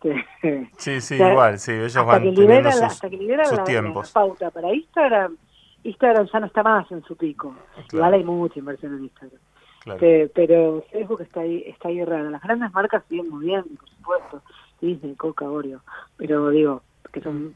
sí, 0.76 1.00
sí, 1.00 1.14
igual, 1.16 1.58
sí, 1.58 1.72
ellos 1.72 2.06
van 2.06 2.22
que 2.22 2.32
teniendo 2.32 2.70
sus, 2.70 2.82
hasta 2.82 3.10
que 3.10 3.16
liberan 3.16 3.56
la, 3.56 3.64
tiempos. 3.64 4.12
pauta 4.12 4.50
para 4.50 4.72
Instagram, 4.72 5.36
Instagram 5.82 6.28
ya 6.32 6.40
no 6.40 6.46
está 6.46 6.62
más 6.62 6.90
en 6.92 7.02
su 7.04 7.16
pico. 7.16 7.54
Igual 7.92 8.14
hay 8.14 8.24
mucha 8.24 8.58
inversión 8.58 8.96
en 8.96 9.04
Instagram. 9.04 10.30
pero 10.34 10.84
Facebook 10.92 11.22
está 11.22 11.40
ahí, 11.40 11.64
está 11.66 11.88
ahí 11.88 12.04
raro. 12.04 12.30
Las 12.30 12.42
grandes 12.42 12.72
marcas 12.72 13.02
siguen 13.08 13.28
muy 13.30 13.46
bien, 13.46 13.64
por 13.64 13.88
supuesto. 13.88 14.42
Disney, 14.80 15.14
Coca, 15.16 15.50
Oreo. 15.50 15.80
Pero 16.16 16.50
digo, 16.50 16.82
que 17.12 17.20
son 17.20 17.54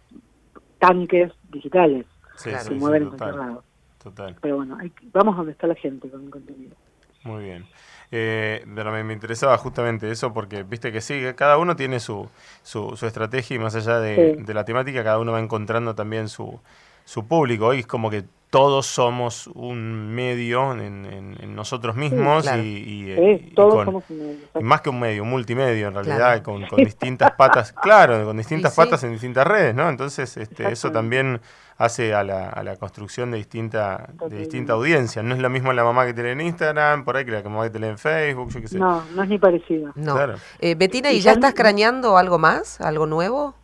tanques 0.82 1.32
digitales. 1.50 2.06
se 2.34 2.70
mueven 2.72 3.04
en 3.04 3.08
cualquier 3.10 3.34
lado. 3.36 3.64
Total. 4.02 4.34
Pero 4.40 4.56
bueno, 4.56 4.78
vamos 5.12 5.36
donde 5.36 5.52
está 5.52 5.68
la 5.68 5.76
gente 5.76 6.10
con 6.10 6.24
el 6.24 6.30
contenido. 6.30 6.74
Muy 7.22 7.44
bien. 7.44 7.64
Eh, 8.10 8.66
pero 8.74 8.90
me, 8.90 9.12
interesaba 9.12 9.56
justamente 9.56 10.10
eso 10.10 10.34
porque 10.34 10.64
viste 10.64 10.90
que 10.90 11.00
sí, 11.00 11.22
cada 11.36 11.56
uno 11.56 11.76
tiene 11.76 12.00
su, 12.00 12.28
su, 12.62 12.94
estrategia 13.06 13.54
y 13.54 13.58
más 13.58 13.74
allá 13.76 14.00
de, 14.00 14.36
de, 14.36 14.54
la 14.54 14.64
temática, 14.64 15.02
cada 15.02 15.18
uno 15.18 15.32
va 15.32 15.40
encontrando 15.40 15.94
también 15.94 16.28
su, 16.28 16.60
su 17.04 17.26
público. 17.26 17.66
Hoy 17.66 17.80
es 17.80 17.86
como 17.86 18.10
que 18.10 18.24
todos 18.52 18.84
somos 18.84 19.46
un 19.46 20.14
medio 20.14 20.72
en, 20.72 21.56
nosotros 21.56 21.96
mismos 21.96 22.44
y, 22.44 23.14
somos 23.56 24.04
un 24.10 24.18
medio, 24.18 24.38
más 24.60 24.82
que 24.82 24.90
un 24.90 25.00
medio, 25.00 25.22
un 25.22 25.30
multimedio 25.30 25.88
en 25.88 25.94
realidad, 25.94 26.42
con, 26.42 26.66
distintas 26.76 27.32
patas, 27.32 27.72
claro, 27.82 28.26
con 28.26 28.36
distintas 28.36 28.74
patas 28.74 29.02
en 29.04 29.12
distintas 29.12 29.46
redes, 29.46 29.74
¿no? 29.74 29.88
Entonces 29.88 30.36
este, 30.36 30.70
eso 30.70 30.92
también 30.92 31.40
hace 31.78 32.12
a 32.12 32.22
la, 32.24 32.50
a 32.50 32.62
la 32.62 32.76
construcción 32.76 33.30
de 33.30 33.38
distinta 33.38 34.10
de 34.28 34.36
distinta 34.36 34.74
audiencia. 34.74 35.22
No 35.22 35.34
es 35.34 35.40
lo 35.40 35.48
mismo 35.48 35.72
la 35.72 35.82
mamá 35.82 36.04
que 36.04 36.12
te 36.12 36.22
lee 36.22 36.32
en 36.32 36.42
Instagram, 36.42 37.06
por 37.06 37.16
ahí 37.16 37.24
que 37.24 37.30
la 37.30 37.42
mamá 37.42 37.64
que 37.64 37.70
te 37.70 37.78
lee 37.78 37.88
en 37.88 37.98
Facebook, 37.98 38.50
yo 38.50 38.60
qué 38.60 38.68
sé. 38.68 38.78
No, 38.78 39.02
no 39.14 39.22
es 39.22 39.28
ni 39.30 39.38
parecido. 39.38 39.92
No. 39.94 40.18
Eh, 40.58 40.74
Betina, 40.74 41.10
¿y 41.10 41.20
ya 41.20 41.32
estás 41.32 41.54
craneando 41.54 42.18
algo 42.18 42.38
más, 42.38 42.82
algo 42.82 43.06
nuevo? 43.06 43.54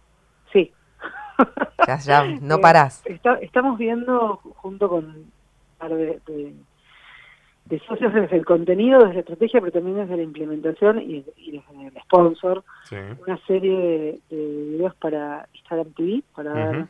Ya, 1.86 1.98
ya, 1.98 2.24
no 2.42 2.56
eh, 2.56 2.60
parás. 2.60 3.02
estamos 3.40 3.78
viendo 3.78 4.36
junto 4.56 4.88
con 4.88 5.04
un 5.06 5.32
par 5.78 5.94
de, 5.94 6.20
de, 7.64 7.78
socios 7.86 8.12
desde 8.12 8.36
el 8.36 8.44
contenido, 8.44 8.98
desde 9.00 9.14
la 9.14 9.20
estrategia, 9.20 9.60
pero 9.60 9.72
también 9.72 9.96
desde 9.96 10.16
la 10.16 10.22
implementación 10.22 11.00
y, 11.00 11.22
desde 11.22 11.86
el 11.86 12.02
sponsor, 12.02 12.62
una 13.26 13.38
serie 13.46 14.20
de, 14.28 14.36
videos 14.36 14.94
para 14.96 15.48
Instagram 15.54 15.92
TV, 15.94 16.22
para 16.34 16.52
ver 16.52 16.86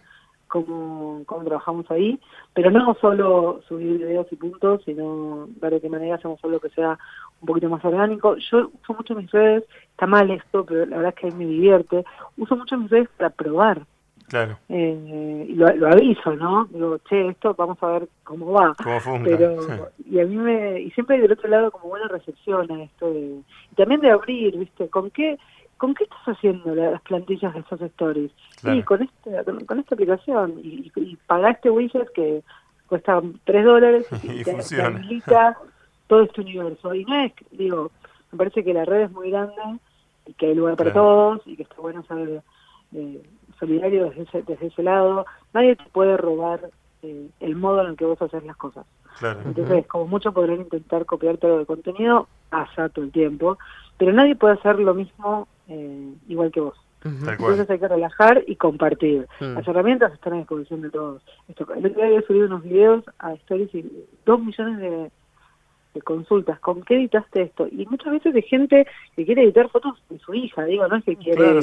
cómo, 0.49 1.23
cómo 1.27 1.45
trabajamos 1.45 1.89
ahí, 1.91 2.19
pero 2.55 2.71
no 2.71 2.97
solo 3.01 3.61
subir 3.69 3.99
videos 3.99 4.27
y 4.33 4.37
puntos, 4.37 4.83
sino 4.85 5.49
ver 5.61 5.75
de 5.75 5.81
qué 5.81 5.89
manera 5.89 6.17
hacemos 6.17 6.41
solo 6.41 6.59
que 6.59 6.71
sea 6.71 6.99
un 7.41 7.47
poquito 7.47 7.69
más 7.69 7.85
orgánico. 7.85 8.37
Yo 8.51 8.71
uso 8.83 8.95
mucho 8.95 9.15
mis 9.15 9.31
redes, 9.31 9.65
está 9.91 10.07
mal 10.07 10.31
esto, 10.31 10.65
pero 10.65 10.87
la 10.87 10.97
verdad 10.97 11.15
es 11.15 11.21
que 11.21 11.29
a 11.29 11.31
mí 11.31 11.45
me 11.45 11.51
divierte. 11.51 12.05
Uso 12.37 12.57
mucho 12.57 12.77
mis 12.77 12.91
redes 12.91 13.09
para 13.17 13.31
probar. 13.31 13.87
Claro. 14.29 14.59
Eh, 14.69 15.47
y 15.49 15.55
lo, 15.55 15.89
aviso, 15.89 16.35
¿no? 16.37 16.67
Digo, 16.67 16.99
che, 17.09 17.29
esto 17.29 17.55
vamos 17.55 17.83
a 17.83 17.87
ver 17.87 18.09
cómo 18.25 18.53
va. 18.53 18.75
Pero, 19.25 19.91
y 20.05 20.21
a 20.21 20.25
mí 20.25 20.37
me, 20.37 20.81
y 20.81 20.91
siempre 20.91 21.17
hay 21.17 21.23
del 21.23 21.33
otro 21.33 21.49
lado 21.49 21.71
como 21.71 21.89
buena 21.89 22.09
recepción 22.09 22.71
a 22.71 22.83
esto 22.83 23.11
de, 23.11 23.41
y 23.73 23.75
también 23.75 24.03
de 24.03 24.11
abrir, 24.11 24.57
¿viste? 24.59 24.89
¿Con 24.89 25.11
qué, 25.11 25.39
con 25.79 25.95
qué 25.95 26.05
estás 26.05 26.37
haciendo 26.37 26.75
las 26.75 27.01
plantillas 27.03 27.55
de 27.55 27.61
esos 27.61 27.81
stories? 27.81 28.31
Sí, 28.61 28.83
con, 28.83 29.03
este, 29.03 29.65
con, 29.65 29.79
esta 29.79 29.95
aplicación. 29.95 30.61
Y, 30.63 30.93
y, 30.95 31.17
pagar 31.27 31.53
este 31.53 31.71
widget 31.71 32.13
que 32.13 32.43
cuesta 32.87 33.23
3 33.45 33.65
dólares 33.65 34.07
y, 34.23 34.45
te, 34.45 34.57
todo 36.07 36.23
este 36.23 36.41
universo. 36.43 36.95
Y 36.95 37.05
no 37.07 37.19
es, 37.23 37.33
digo, 37.53 37.91
me 38.33 38.39
parece 38.39 38.63
que 38.63 38.75
la 38.75 38.85
red 38.85 39.03
es 39.03 39.11
muy 39.11 39.31
grande 39.31 39.55
y 40.27 40.35
que 40.35 40.49
hay 40.49 40.55
lugar 40.55 40.77
para 40.77 40.93
todos 40.93 41.41
y 41.47 41.57
que 41.57 41.63
está 41.63 41.77
bueno 41.77 42.03
ser 42.05 42.43
eh, 42.95 43.23
solidario 43.59 44.11
desde 44.11 44.23
ese, 44.23 44.43
desde 44.43 44.67
ese 44.67 44.83
lado. 44.83 45.27
Nadie 45.53 45.77
te 45.77 45.85
puede 45.93 46.17
robar 46.17 46.71
eh, 47.03 47.29
el 47.41 47.57
modo 47.57 47.83
en 47.83 47.89
el 47.89 47.97
que 47.97 48.05
vos 48.05 48.21
haces 48.21 48.45
las 48.45 48.57
cosas. 48.57 48.87
Entonces, 49.45 49.87
como 49.87 50.07
mucho 50.07 50.33
podrán 50.33 50.61
intentar 50.61 51.05
copiar 51.05 51.39
todo 51.39 51.61
el 51.61 51.67
contenido, 51.67 52.29
pasa 52.51 52.89
todo 52.89 53.05
el 53.05 53.11
tiempo, 53.11 53.59
pero 53.97 54.13
nadie 54.13 54.37
puede 54.37 54.55
hacer 54.55 54.79
lo 54.79 54.95
mismo 54.95 55.49
eh, 55.69 56.13
igual 56.29 56.53
que 56.53 56.61
vos. 56.61 56.77
Entonces 57.05 57.71
hay 57.71 57.79
que 57.79 57.89
relajar 57.89 58.43
y 58.47 58.57
compartir. 58.57 59.29
Las 59.39 59.67
herramientas 59.67 60.13
están 60.13 60.33
a 60.33 60.39
disposición 60.39 60.83
de 60.83 60.91
todos. 60.91 61.23
Esto, 61.49 61.67
el 61.75 61.87
otro 61.87 61.97
día 61.97 62.07
había 62.07 62.23
subido 62.23 62.47
unos 62.47 62.63
videos 62.65 63.05
a 63.21 63.35
Stories 63.35 63.73
y 63.75 64.07
dos 64.27 64.41
millones 64.41 64.79
de, 64.79 65.11
consultas. 66.05 66.61
¿Con 66.61 66.83
qué 66.83 66.95
editaste 66.95 67.43
esto? 67.43 67.67
Y 67.67 67.85
muchas 67.87 68.13
veces 68.13 68.33
de 68.33 68.43
gente 68.43 68.87
que 69.17 69.25
quiere 69.25 69.43
editar 69.43 69.69
fotos 69.69 70.01
de 70.09 70.19
su 70.21 70.33
hija, 70.33 70.65
digo, 70.65 70.87
no 70.87 70.97
es 70.97 71.05
que 71.05 71.17
quiere 71.17 71.61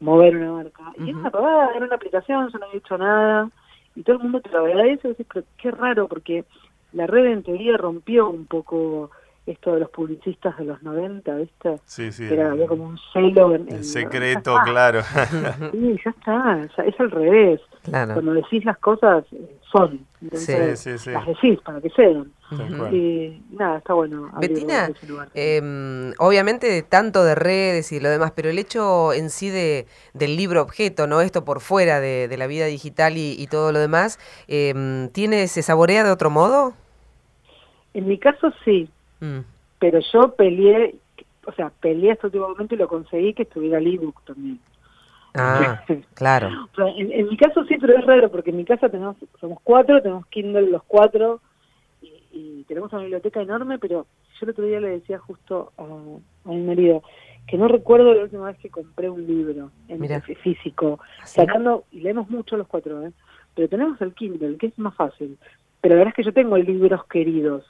mover 0.00 0.36
una 0.36 0.52
marca. 0.52 0.92
Y 0.98 1.10
es 1.10 1.16
una 1.16 1.30
pavada, 1.30 1.72
era 1.74 1.86
una 1.86 1.96
aplicación, 1.96 2.50
yo 2.50 2.58
no 2.58 2.66
había 2.66 2.78
hecho 2.78 2.98
nada. 2.98 3.50
Y 3.94 4.02
todo 4.02 4.16
el 4.16 4.22
mundo 4.22 4.40
te 4.40 4.50
lo 4.50 4.60
agradece, 4.60 5.16
y 5.18 5.24
pero 5.24 5.46
qué 5.56 5.70
raro, 5.70 6.08
porque 6.08 6.44
la 6.92 7.06
red 7.06 7.26
en 7.26 7.42
teoría 7.42 7.76
rompió 7.76 8.30
un 8.30 8.46
poco 8.46 9.10
esto 9.50 9.74
de 9.74 9.80
los 9.80 9.90
publicistas 9.90 10.56
de 10.58 10.64
los 10.64 10.82
90, 10.82 11.34
¿viste? 11.36 11.80
Sí, 11.84 12.12
sí. 12.12 12.26
Era, 12.30 12.52
había 12.52 12.66
como 12.66 12.84
un 12.84 12.98
celo. 13.12 13.54
En, 13.54 13.68
el 13.68 13.84
secreto, 13.84 14.56
claro. 14.64 15.00
sí, 15.72 16.00
ya 16.04 16.10
está, 16.10 16.68
es 16.84 17.00
al 17.00 17.10
revés. 17.10 17.60
Cuando 17.90 18.34
decís 18.34 18.64
las 18.64 18.78
cosas, 18.78 19.24
son. 19.72 20.06
Entonces, 20.20 20.80
sí, 20.80 20.98
sí, 20.98 21.10
las 21.10 21.26
decís 21.26 21.58
para 21.64 21.80
que 21.80 21.90
sean. 21.90 22.32
Y 22.92 23.42
nada, 23.50 23.78
está 23.78 23.94
bueno. 23.94 24.30
Betina, 24.40 24.90
eh, 25.34 26.12
obviamente 26.18 26.82
tanto 26.82 27.24
de 27.24 27.34
redes 27.34 27.92
y 27.92 28.00
lo 28.00 28.08
demás, 28.08 28.32
pero 28.34 28.50
el 28.50 28.58
hecho 28.58 29.12
en 29.12 29.30
sí 29.30 29.50
de, 29.50 29.86
del 30.14 30.36
libro 30.36 30.62
objeto, 30.62 31.06
¿no? 31.06 31.20
Esto 31.20 31.44
por 31.44 31.60
fuera 31.60 32.00
de, 32.00 32.34
la 32.38 32.46
vida 32.46 32.66
digital 32.66 33.14
y, 33.16 33.46
todo 33.48 33.72
lo 33.72 33.78
demás, 33.78 34.18
eh, 34.48 35.08
¿tiene, 35.12 35.48
se 35.48 35.62
saborea 35.62 36.04
de 36.04 36.10
otro 36.10 36.30
modo? 36.30 36.74
En 37.94 38.06
mi 38.06 38.18
caso 38.18 38.52
sí, 38.64 38.88
Mm. 39.20 39.40
Pero 39.78 40.00
yo 40.12 40.34
peleé, 40.34 40.96
o 41.46 41.52
sea, 41.52 41.70
peleé 41.80 42.12
este 42.12 42.26
último 42.26 42.48
momento 42.48 42.74
y 42.74 42.78
lo 42.78 42.88
conseguí 42.88 43.34
que 43.34 43.44
estuviera 43.44 43.78
el 43.78 43.94
ebook 43.94 44.24
también. 44.24 44.58
Ah, 45.34 45.84
claro. 46.14 46.48
en, 46.78 47.28
mi 47.28 47.36
caso 47.36 47.64
sí, 47.64 47.76
pero 47.80 47.96
es 47.96 48.04
raro 48.04 48.30
porque 48.30 48.50
en 48.50 48.56
mi 48.56 48.64
casa 48.64 48.88
tenemos, 48.88 49.16
somos 49.40 49.58
cuatro, 49.62 50.02
tenemos 50.02 50.26
Kindle 50.26 50.70
los 50.70 50.82
cuatro 50.84 51.40
y, 52.02 52.64
tenemos 52.64 52.92
una 52.92 53.02
biblioteca 53.02 53.40
enorme, 53.40 53.78
pero 53.78 54.06
yo 54.38 54.38
el 54.42 54.50
otro 54.50 54.64
día 54.64 54.80
le 54.80 54.90
decía 54.90 55.18
justo 55.18 55.72
a, 55.78 56.50
mi 56.50 56.62
marido 56.62 57.02
que 57.46 57.56
no 57.56 57.66
recuerdo 57.66 58.12
la 58.12 58.24
última 58.24 58.46
vez 58.46 58.58
que 58.58 58.68
compré 58.68 59.08
un 59.08 59.26
libro 59.26 59.70
en 59.88 60.22
físico, 60.42 61.00
¿Ah, 61.20 61.26
sacando, 61.26 61.84
y 61.90 62.00
leemos 62.00 62.28
mucho 62.28 62.56
los 62.58 62.66
cuatro, 62.66 63.06
¿eh? 63.06 63.12
pero 63.54 63.68
tenemos 63.68 64.00
el 64.02 64.14
Kindle, 64.14 64.58
que 64.58 64.66
es 64.66 64.78
más 64.78 64.94
fácil. 64.94 65.38
Pero 65.80 65.94
la 65.94 65.98
verdad 66.00 66.12
es 66.12 66.16
que 66.16 66.24
yo 66.24 66.34
tengo 66.34 66.58
libros 66.58 67.04
queridos, 67.06 67.64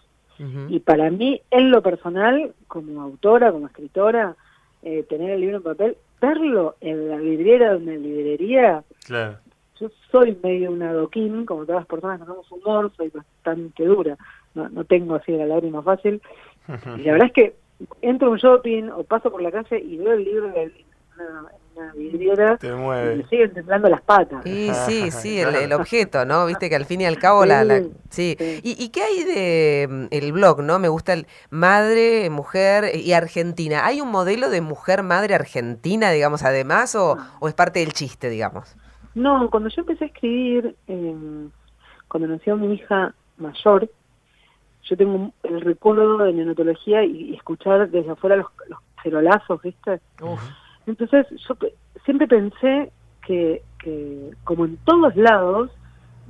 y 0.69 0.79
para 0.81 1.11
mí, 1.11 1.41
en 1.51 1.71
lo 1.71 1.83
personal, 1.83 2.53
como 2.69 3.03
autora, 3.03 3.51
como 3.51 3.67
escritora, 3.67 4.37
eh, 4.83 5.03
tener 5.09 5.31
el 5.31 5.41
libro 5.41 5.57
en 5.57 5.63
papel, 5.63 5.97
verlo 6.21 6.77
en 6.81 7.09
la 7.09 7.17
vidriera 7.17 7.71
de 7.73 7.77
una 7.77 7.93
librería, 7.97 8.85
yo 9.81 9.91
soy 10.11 10.37
medio 10.43 10.71
una 10.71 10.91
adoquín, 10.91 11.45
como 11.45 11.65
todas 11.65 11.81
las 11.81 11.87
personas 11.87 12.19
que 12.19 12.25
tenemos 12.25 12.53
humor, 12.53 12.93
soy 12.97 13.09
bastante 13.09 13.85
dura, 13.85 14.17
no, 14.55 14.69
no 14.69 14.85
tengo 14.85 15.17
así 15.17 15.33
la 15.33 15.47
lágrima 15.47 15.83
fácil, 15.83 16.23
y 16.69 17.03
la 17.03 17.13
verdad 17.13 17.29
es 17.29 17.33
que 17.33 17.55
entro 18.03 18.29
a 18.29 18.31
un 18.33 18.39
shopping 18.39 18.91
o 18.91 19.05
paso 19.05 19.31
por 19.31 19.43
la 19.43 19.51
calle 19.51 19.81
y 19.81 19.97
veo 19.97 20.13
el 20.13 20.25
libro 20.25 20.53
en 20.55 20.73
una, 21.17 21.49
vidriera 21.95 22.57
Te 22.57 22.73
mueve. 22.73 23.17
me 23.17 23.27
siguen 23.29 23.53
temblando 23.53 23.89
las 23.89 24.03
patas. 24.03 24.43
Sí, 24.45 24.71
sí, 24.87 25.11
sí, 25.11 25.41
el, 25.41 25.73
objeto, 25.75 26.25
¿no? 26.25 26.47
Viste 26.47 26.69
que 26.69 26.77
al 26.77 26.85
fin 26.85 27.01
y 27.01 27.07
al 27.07 27.19
cabo 27.19 27.45
la... 27.45 27.65
sí. 28.11 28.37
¿Y, 28.63 28.83
¿Y, 28.83 28.89
qué 28.91 29.03
hay 29.03 29.25
de 29.25 29.89
mm, 29.89 30.07
el 30.11 30.33
blog, 30.33 30.63
no? 30.63 30.79
Me 30.79 30.89
gusta 30.89 31.13
el 31.13 31.27
madre, 31.51 32.31
mujer 32.31 32.95
y 32.95 33.13
argentina. 33.13 33.85
¿Hay 33.85 34.01
un 34.01 34.11
modelo 34.11 34.51
de 34.51 34.61
mujer, 34.61 35.03
madre 35.03 35.35
argentina, 35.35 36.11
digamos, 36.11 36.43
además, 36.43 36.95
o, 36.95 37.17
o 37.41 37.49
es 37.49 37.55
parte 37.55 37.81
del 37.81 37.93
chiste, 37.93 38.31
digamos? 38.31 38.77
No, 39.15 39.51
cuando 39.51 39.69
yo 39.69 39.81
empecé 39.81 40.05
a 40.05 40.07
escribir, 40.09 40.77
eh, 40.87 41.49
cuando 42.09 42.29
nació 42.29 42.57
mi 42.57 42.75
hija 42.75 43.15
mayor, 43.37 43.91
yo 44.85 44.97
tengo 44.97 45.33
el 45.43 45.61
recuerdo 45.61 46.19
de 46.19 46.33
neonatología 46.33 47.05
y, 47.05 47.35
escuchar 47.35 47.91
desde 47.91 48.11
afuera 48.11 48.37
los, 48.37 48.47
los 48.69 48.79
cerolazos, 49.03 49.61
¿viste? 49.63 50.01
Uf. 50.23 50.41
Entonces 50.89 51.27
yo 51.47 51.57
siempre 52.05 52.27
pensé 52.27 52.91
que, 53.25 53.63
que 53.79 54.31
como 54.45 54.65
en 54.65 54.79
todos 54.79 55.15
lados, 55.17 55.71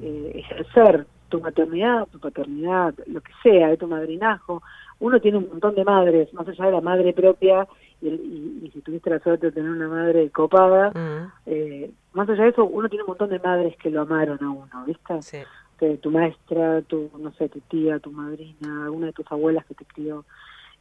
eh, 0.02 0.32
ejercer 0.34 1.06
tu 1.28 1.40
maternidad, 1.40 2.08
tu 2.10 2.18
paternidad, 2.18 2.94
lo 3.06 3.20
que 3.20 3.32
sea, 3.42 3.68
de 3.68 3.76
tu 3.76 3.86
madrinajo, 3.86 4.62
uno 4.98 5.20
tiene 5.20 5.38
un 5.38 5.48
montón 5.48 5.74
de 5.74 5.84
madres, 5.84 6.32
más 6.34 6.48
allá 6.48 6.66
de 6.66 6.72
la 6.72 6.80
madre 6.80 7.12
propia, 7.12 7.68
y, 8.00 8.08
y, 8.08 8.70
si 8.72 8.80
tuviste 8.80 9.10
la 9.10 9.20
suerte 9.20 9.46
de 9.46 9.52
tener 9.52 9.70
una 9.70 9.88
madre 9.88 10.30
copada, 10.30 10.90
mm. 10.90 11.32
eh, 11.46 11.90
más 12.12 12.28
allá 12.28 12.44
de 12.44 12.50
eso, 12.50 12.64
uno 12.64 12.88
tiene 12.88 13.04
un 13.04 13.08
montón 13.08 13.30
de 13.30 13.38
madres 13.38 13.76
que 13.76 13.90
lo 13.90 14.02
amaron 14.02 14.42
a 14.42 14.50
uno, 14.50 14.84
¿viste? 14.86 15.22
Sí. 15.22 15.96
tu 16.00 16.10
maestra, 16.10 16.82
tu, 16.82 17.10
no 17.18 17.32
sé, 17.32 17.48
tu 17.48 17.60
tía, 17.60 17.98
tu 18.00 18.10
madrina, 18.10 18.84
alguna 18.84 19.06
de 19.06 19.12
tus 19.12 19.30
abuelas 19.30 19.64
que 19.66 19.74
te 19.74 19.84
crió. 19.84 20.24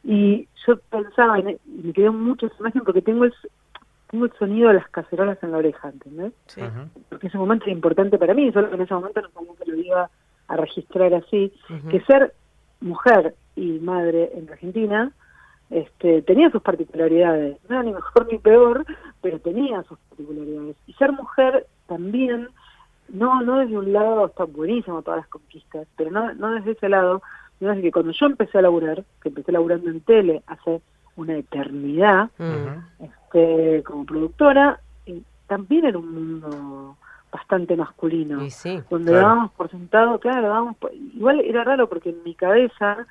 Y 0.02 0.48
yo 0.66 0.76
pensaba, 0.90 1.38
y 1.38 1.58
me 1.64 1.92
quedó 1.92 2.12
mucho 2.12 2.46
esa 2.46 2.56
imagen 2.60 2.82
porque 2.84 3.02
tengo 3.02 3.24
el, 3.24 3.34
tengo 4.10 4.24
el 4.24 4.32
sonido 4.38 4.68
de 4.68 4.74
las 4.74 4.88
cacerolas 4.88 5.42
en 5.42 5.52
la 5.52 5.58
oreja, 5.58 5.88
¿entendés? 5.88 6.32
Sí. 6.46 6.62
Porque 7.08 7.26
ese 7.26 7.38
momento 7.38 7.64
era 7.64 7.74
importante 7.74 8.18
para 8.18 8.34
mí, 8.34 8.50
solo 8.52 8.68
que 8.68 8.76
en 8.76 8.82
ese 8.82 8.94
momento 8.94 9.20
no 9.20 9.28
sabía 9.30 9.52
que 9.64 9.70
lo 9.70 9.76
iba 9.78 10.10
a 10.48 10.56
registrar 10.56 11.12
así, 11.14 11.52
que 11.90 12.00
ser 12.02 12.32
mujer 12.80 13.34
y 13.54 13.78
madre 13.80 14.30
en 14.34 14.48
Argentina 14.50 15.12
este, 15.70 16.22
tenía 16.22 16.50
sus 16.50 16.62
particularidades, 16.62 17.58
no 17.68 17.74
era 17.74 17.82
ni 17.82 17.92
mejor 17.92 18.26
ni 18.30 18.38
peor, 18.38 18.86
pero 19.20 19.38
tenía 19.38 19.82
sus 19.82 19.98
particularidades. 20.08 20.76
Y 20.86 20.94
ser 20.94 21.12
mujer 21.12 21.66
también, 21.86 22.48
no 23.08 23.42
no 23.42 23.58
desde 23.58 23.76
un 23.76 23.92
lado, 23.92 24.26
está 24.26 24.44
buenísimo 24.44 25.02
todas 25.02 25.20
las 25.20 25.28
conquistas, 25.28 25.86
pero 25.96 26.10
no, 26.10 26.32
no 26.34 26.52
desde 26.52 26.72
ese 26.72 26.88
lado, 26.88 27.22
sino 27.58 27.70
desde 27.70 27.82
que 27.82 27.92
cuando 27.92 28.12
yo 28.12 28.26
empecé 28.26 28.58
a 28.58 28.62
laburar, 28.62 29.04
que 29.20 29.28
empecé 29.28 29.52
laburando 29.52 29.90
en 29.90 30.00
tele 30.00 30.42
hace 30.46 30.80
una 31.16 31.36
eternidad, 31.36 32.30
este, 33.28 33.82
como 33.84 34.04
productora, 34.04 34.80
también 35.46 35.86
era 35.86 35.98
un 35.98 36.12
mundo 36.12 36.96
bastante 37.30 37.76
masculino. 37.76 38.40
donde 38.90 39.12
dábamos 39.12 39.52
por 39.52 39.70
sentado, 39.70 40.18
claro, 40.18 40.48
dábamos 40.48 40.76
igual 41.14 41.40
era 41.40 41.64
raro 41.64 41.88
porque 41.88 42.10
en 42.10 42.22
mi 42.24 42.34
cabeza 42.34 43.06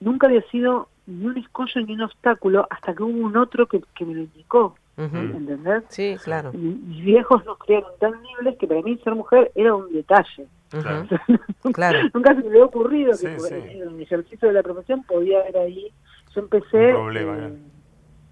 nunca 0.00 0.26
había 0.26 0.42
sido 0.50 0.88
ni 1.06 1.26
un 1.26 1.38
escollo 1.38 1.80
ni 1.80 1.94
un 1.94 2.02
obstáculo 2.02 2.66
hasta 2.70 2.94
que 2.94 3.02
hubo 3.02 3.18
un 3.18 3.36
otro 3.36 3.66
que, 3.66 3.80
me 4.04 4.14
lo 4.14 4.20
indicó. 4.20 4.74
¿Entendés? 4.96 5.84
Sí, 5.88 6.16
claro. 6.24 6.52
Mis 6.52 7.04
viejos 7.04 7.44
nos 7.44 7.56
criaron 7.58 7.92
tan 8.00 8.20
libres 8.20 8.58
que 8.58 8.66
para 8.66 8.82
mí 8.82 8.98
ser 9.04 9.14
mujer 9.14 9.52
era 9.54 9.74
un 9.74 9.92
detalle. 9.92 10.46
Claro. 11.72 11.98
nunca 12.12 12.34
se 12.34 12.42
me 12.42 12.48
había 12.48 12.64
ocurrido 12.64 13.12
que 13.18 13.26
en 13.26 13.82
el 13.88 14.00
ejercicio 14.02 14.48
de 14.48 14.54
la 14.54 14.62
profesión 14.62 15.02
podía 15.04 15.40
haber 15.40 15.56
ahí. 15.56 15.90
Yo 16.34 16.42
empecé. 16.42 16.92
problema, 16.92 17.50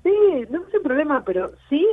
Sí, 0.07 0.47
no 0.51 0.63
es 0.63 0.73
un 0.73 0.83
problema, 0.85 1.25
pero 1.25 1.51
sí 1.69 1.85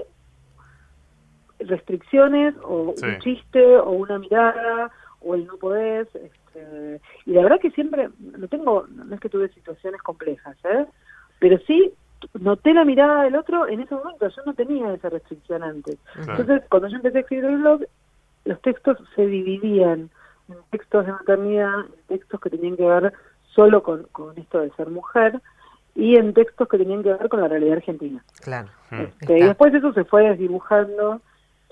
restricciones 1.57 2.53
o 2.63 2.93
un 2.95 3.19
chiste 3.21 3.77
o 3.77 3.89
una 3.89 4.19
mirada 4.19 4.91
o 5.21 5.33
el 5.33 5.47
no 5.47 5.57
podés. 5.57 6.07
Este, 6.13 7.01
y 7.25 7.31
la 7.31 7.41
verdad 7.41 7.59
que 7.59 7.71
siempre, 7.71 8.09
no 8.19 8.47
tengo, 8.47 8.85
no 8.87 9.15
es 9.15 9.19
que 9.19 9.29
tuve 9.29 9.49
situaciones 9.49 9.99
complejas, 10.03 10.55
¿eh? 10.65 10.85
pero 11.39 11.57
sí 11.65 11.91
noté 12.39 12.75
la 12.75 12.85
mirada 12.85 13.23
del 13.23 13.35
otro 13.35 13.67
en 13.67 13.79
ese 13.79 13.95
momento, 13.95 14.27
yo 14.27 14.41
no 14.45 14.53
tenía 14.53 14.93
esa 14.93 15.09
restricción 15.09 15.63
antes. 15.63 15.97
Entonces, 16.15 16.61
cuando 16.69 16.89
yo 16.89 16.97
empecé 16.97 17.17
a 17.17 17.21
escribir 17.21 17.45
el 17.45 17.57
blog, 17.57 17.81
los 18.45 18.61
textos 18.61 18.99
se 19.15 19.25
dividían 19.25 20.11
en 20.49 20.57
textos 20.69 21.07
de 21.07 21.13
maternidad, 21.13 21.79
en 21.79 22.19
textos 22.19 22.39
que 22.39 22.51
tenían 22.51 22.77
que 22.77 22.85
ver 22.85 23.11
solo 23.55 23.81
con, 23.81 24.03
con 24.11 24.37
esto 24.37 24.59
de 24.59 24.69
ser 24.75 24.91
mujer, 24.91 25.41
y 25.95 26.15
en 26.15 26.33
textos 26.33 26.67
que 26.67 26.77
tenían 26.77 27.03
que 27.03 27.13
ver 27.13 27.29
con 27.29 27.41
la 27.41 27.47
realidad 27.47 27.77
argentina. 27.77 28.23
Claro. 28.41 28.69
Este, 28.91 29.39
y 29.39 29.43
después 29.43 29.73
eso 29.73 29.93
se 29.93 30.03
fue 30.05 30.29
desdibujando. 30.29 31.21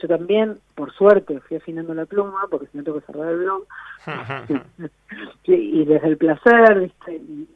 Yo 0.01 0.07
también, 0.07 0.60
por 0.75 0.91
suerte, 0.93 1.39
fui 1.41 1.57
afinando 1.57 1.93
la 1.93 2.05
pluma, 2.05 2.47
porque 2.49 2.67
si 2.67 2.77
no 2.77 2.84
tengo 2.84 2.99
que 2.99 3.05
cerrar 3.05 3.29
el 3.29 3.39
blog. 3.39 3.63
y 5.45 5.86
desde 5.86 6.07
el 6.07 6.17
placer, 6.17 6.79
¿viste? 6.79 7.13
Y, 7.15 7.47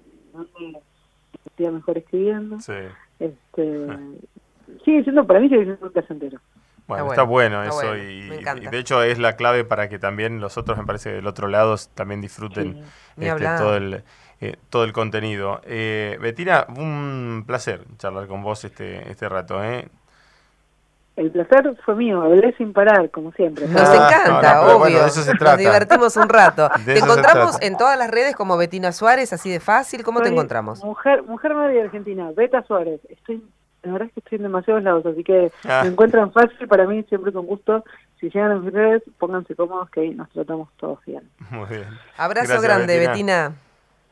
estoy 1.45 1.71
mejor 1.71 1.97
escribiendo. 1.97 2.59
Sí. 2.59 2.73
Este, 3.19 3.87
sigue 4.85 5.03
siendo, 5.03 5.25
para 5.25 5.39
mí 5.39 5.49
sigue 5.49 5.65
siendo 5.65 5.85
un 5.85 5.91
placentero. 5.91 6.39
Bueno, 6.87 7.09
está 7.09 7.23
bueno, 7.23 7.63
eso 7.63 7.97
y, 7.97 8.29
de 8.29 8.77
hecho 8.77 9.01
es 9.01 9.17
la 9.17 9.35
clave 9.35 9.63
para 9.63 9.89
que 9.89 9.97
también 9.97 10.39
los 10.39 10.55
otros, 10.55 10.77
me 10.77 10.85
parece, 10.85 11.13
del 11.13 11.25
otro 11.25 11.47
lado 11.47 11.75
también 11.95 12.21
disfruten 12.21 12.83
este, 13.17 13.43
todo 13.57 13.75
el 13.75 14.03
eh, 14.47 14.57
todo 14.69 14.83
el 14.83 14.93
contenido. 14.93 15.61
Eh, 15.65 16.17
Betina, 16.21 16.65
un 16.77 17.43
placer 17.45 17.81
charlar 17.97 18.27
con 18.27 18.43
vos 18.43 18.63
este 18.65 19.09
este 19.09 19.27
rato, 19.29 19.63
¿eh? 19.63 19.87
El 21.15 21.31
placer 21.31 21.77
fue 21.85 21.95
mío, 21.95 22.21
hablé 22.21 22.53
sin 22.57 22.73
parar, 22.73 23.09
como 23.09 23.31
siempre. 23.31 23.67
Nos 23.67 23.89
encanta, 23.89 24.67
obvio. 24.67 25.01
Nos 25.01 25.57
divertimos 25.57 26.17
un 26.17 26.27
rato. 26.27 26.69
te 26.85 26.97
encontramos 26.97 27.57
en 27.61 27.77
todas 27.77 27.97
las 27.97 28.11
redes 28.11 28.35
como 28.35 28.57
Betina 28.57 28.91
Suárez, 28.91 29.31
así 29.31 29.49
de 29.49 29.61
fácil. 29.61 30.03
¿Cómo 30.03 30.21
te 30.21 30.27
encontramos? 30.27 30.83
Mujer, 30.83 31.23
mujer 31.23 31.53
Madre 31.53 31.83
Argentina, 31.83 32.31
Beta 32.35 32.63
Suárez. 32.63 32.99
Estoy 33.07 33.41
la 33.85 33.91
verdad 33.93 34.07
es 34.07 34.13
que 34.13 34.19
estoy 34.19 34.37
en 34.37 34.43
demasiados 34.43 34.83
lados, 34.83 35.05
así 35.05 35.23
que 35.23 35.51
ah. 35.65 35.81
me 35.83 35.89
encuentran 35.89 36.31
fácil 36.31 36.67
para 36.67 36.87
mí, 36.87 37.03
siempre 37.03 37.31
con 37.31 37.45
gusto. 37.45 37.83
Si 38.19 38.29
llegan 38.29 38.51
a 38.51 38.55
mis 38.55 38.73
redes, 38.73 39.03
pónganse 39.19 39.55
cómodos 39.55 39.89
que 39.91 40.01
ahí 40.01 40.09
nos 40.09 40.29
tratamos 40.31 40.69
todos 40.77 40.99
bien. 41.05 41.29
Muy 41.51 41.67
bien. 41.69 41.85
Abrazo 42.17 42.59
grande, 42.61 42.97
Betina. 42.97 43.53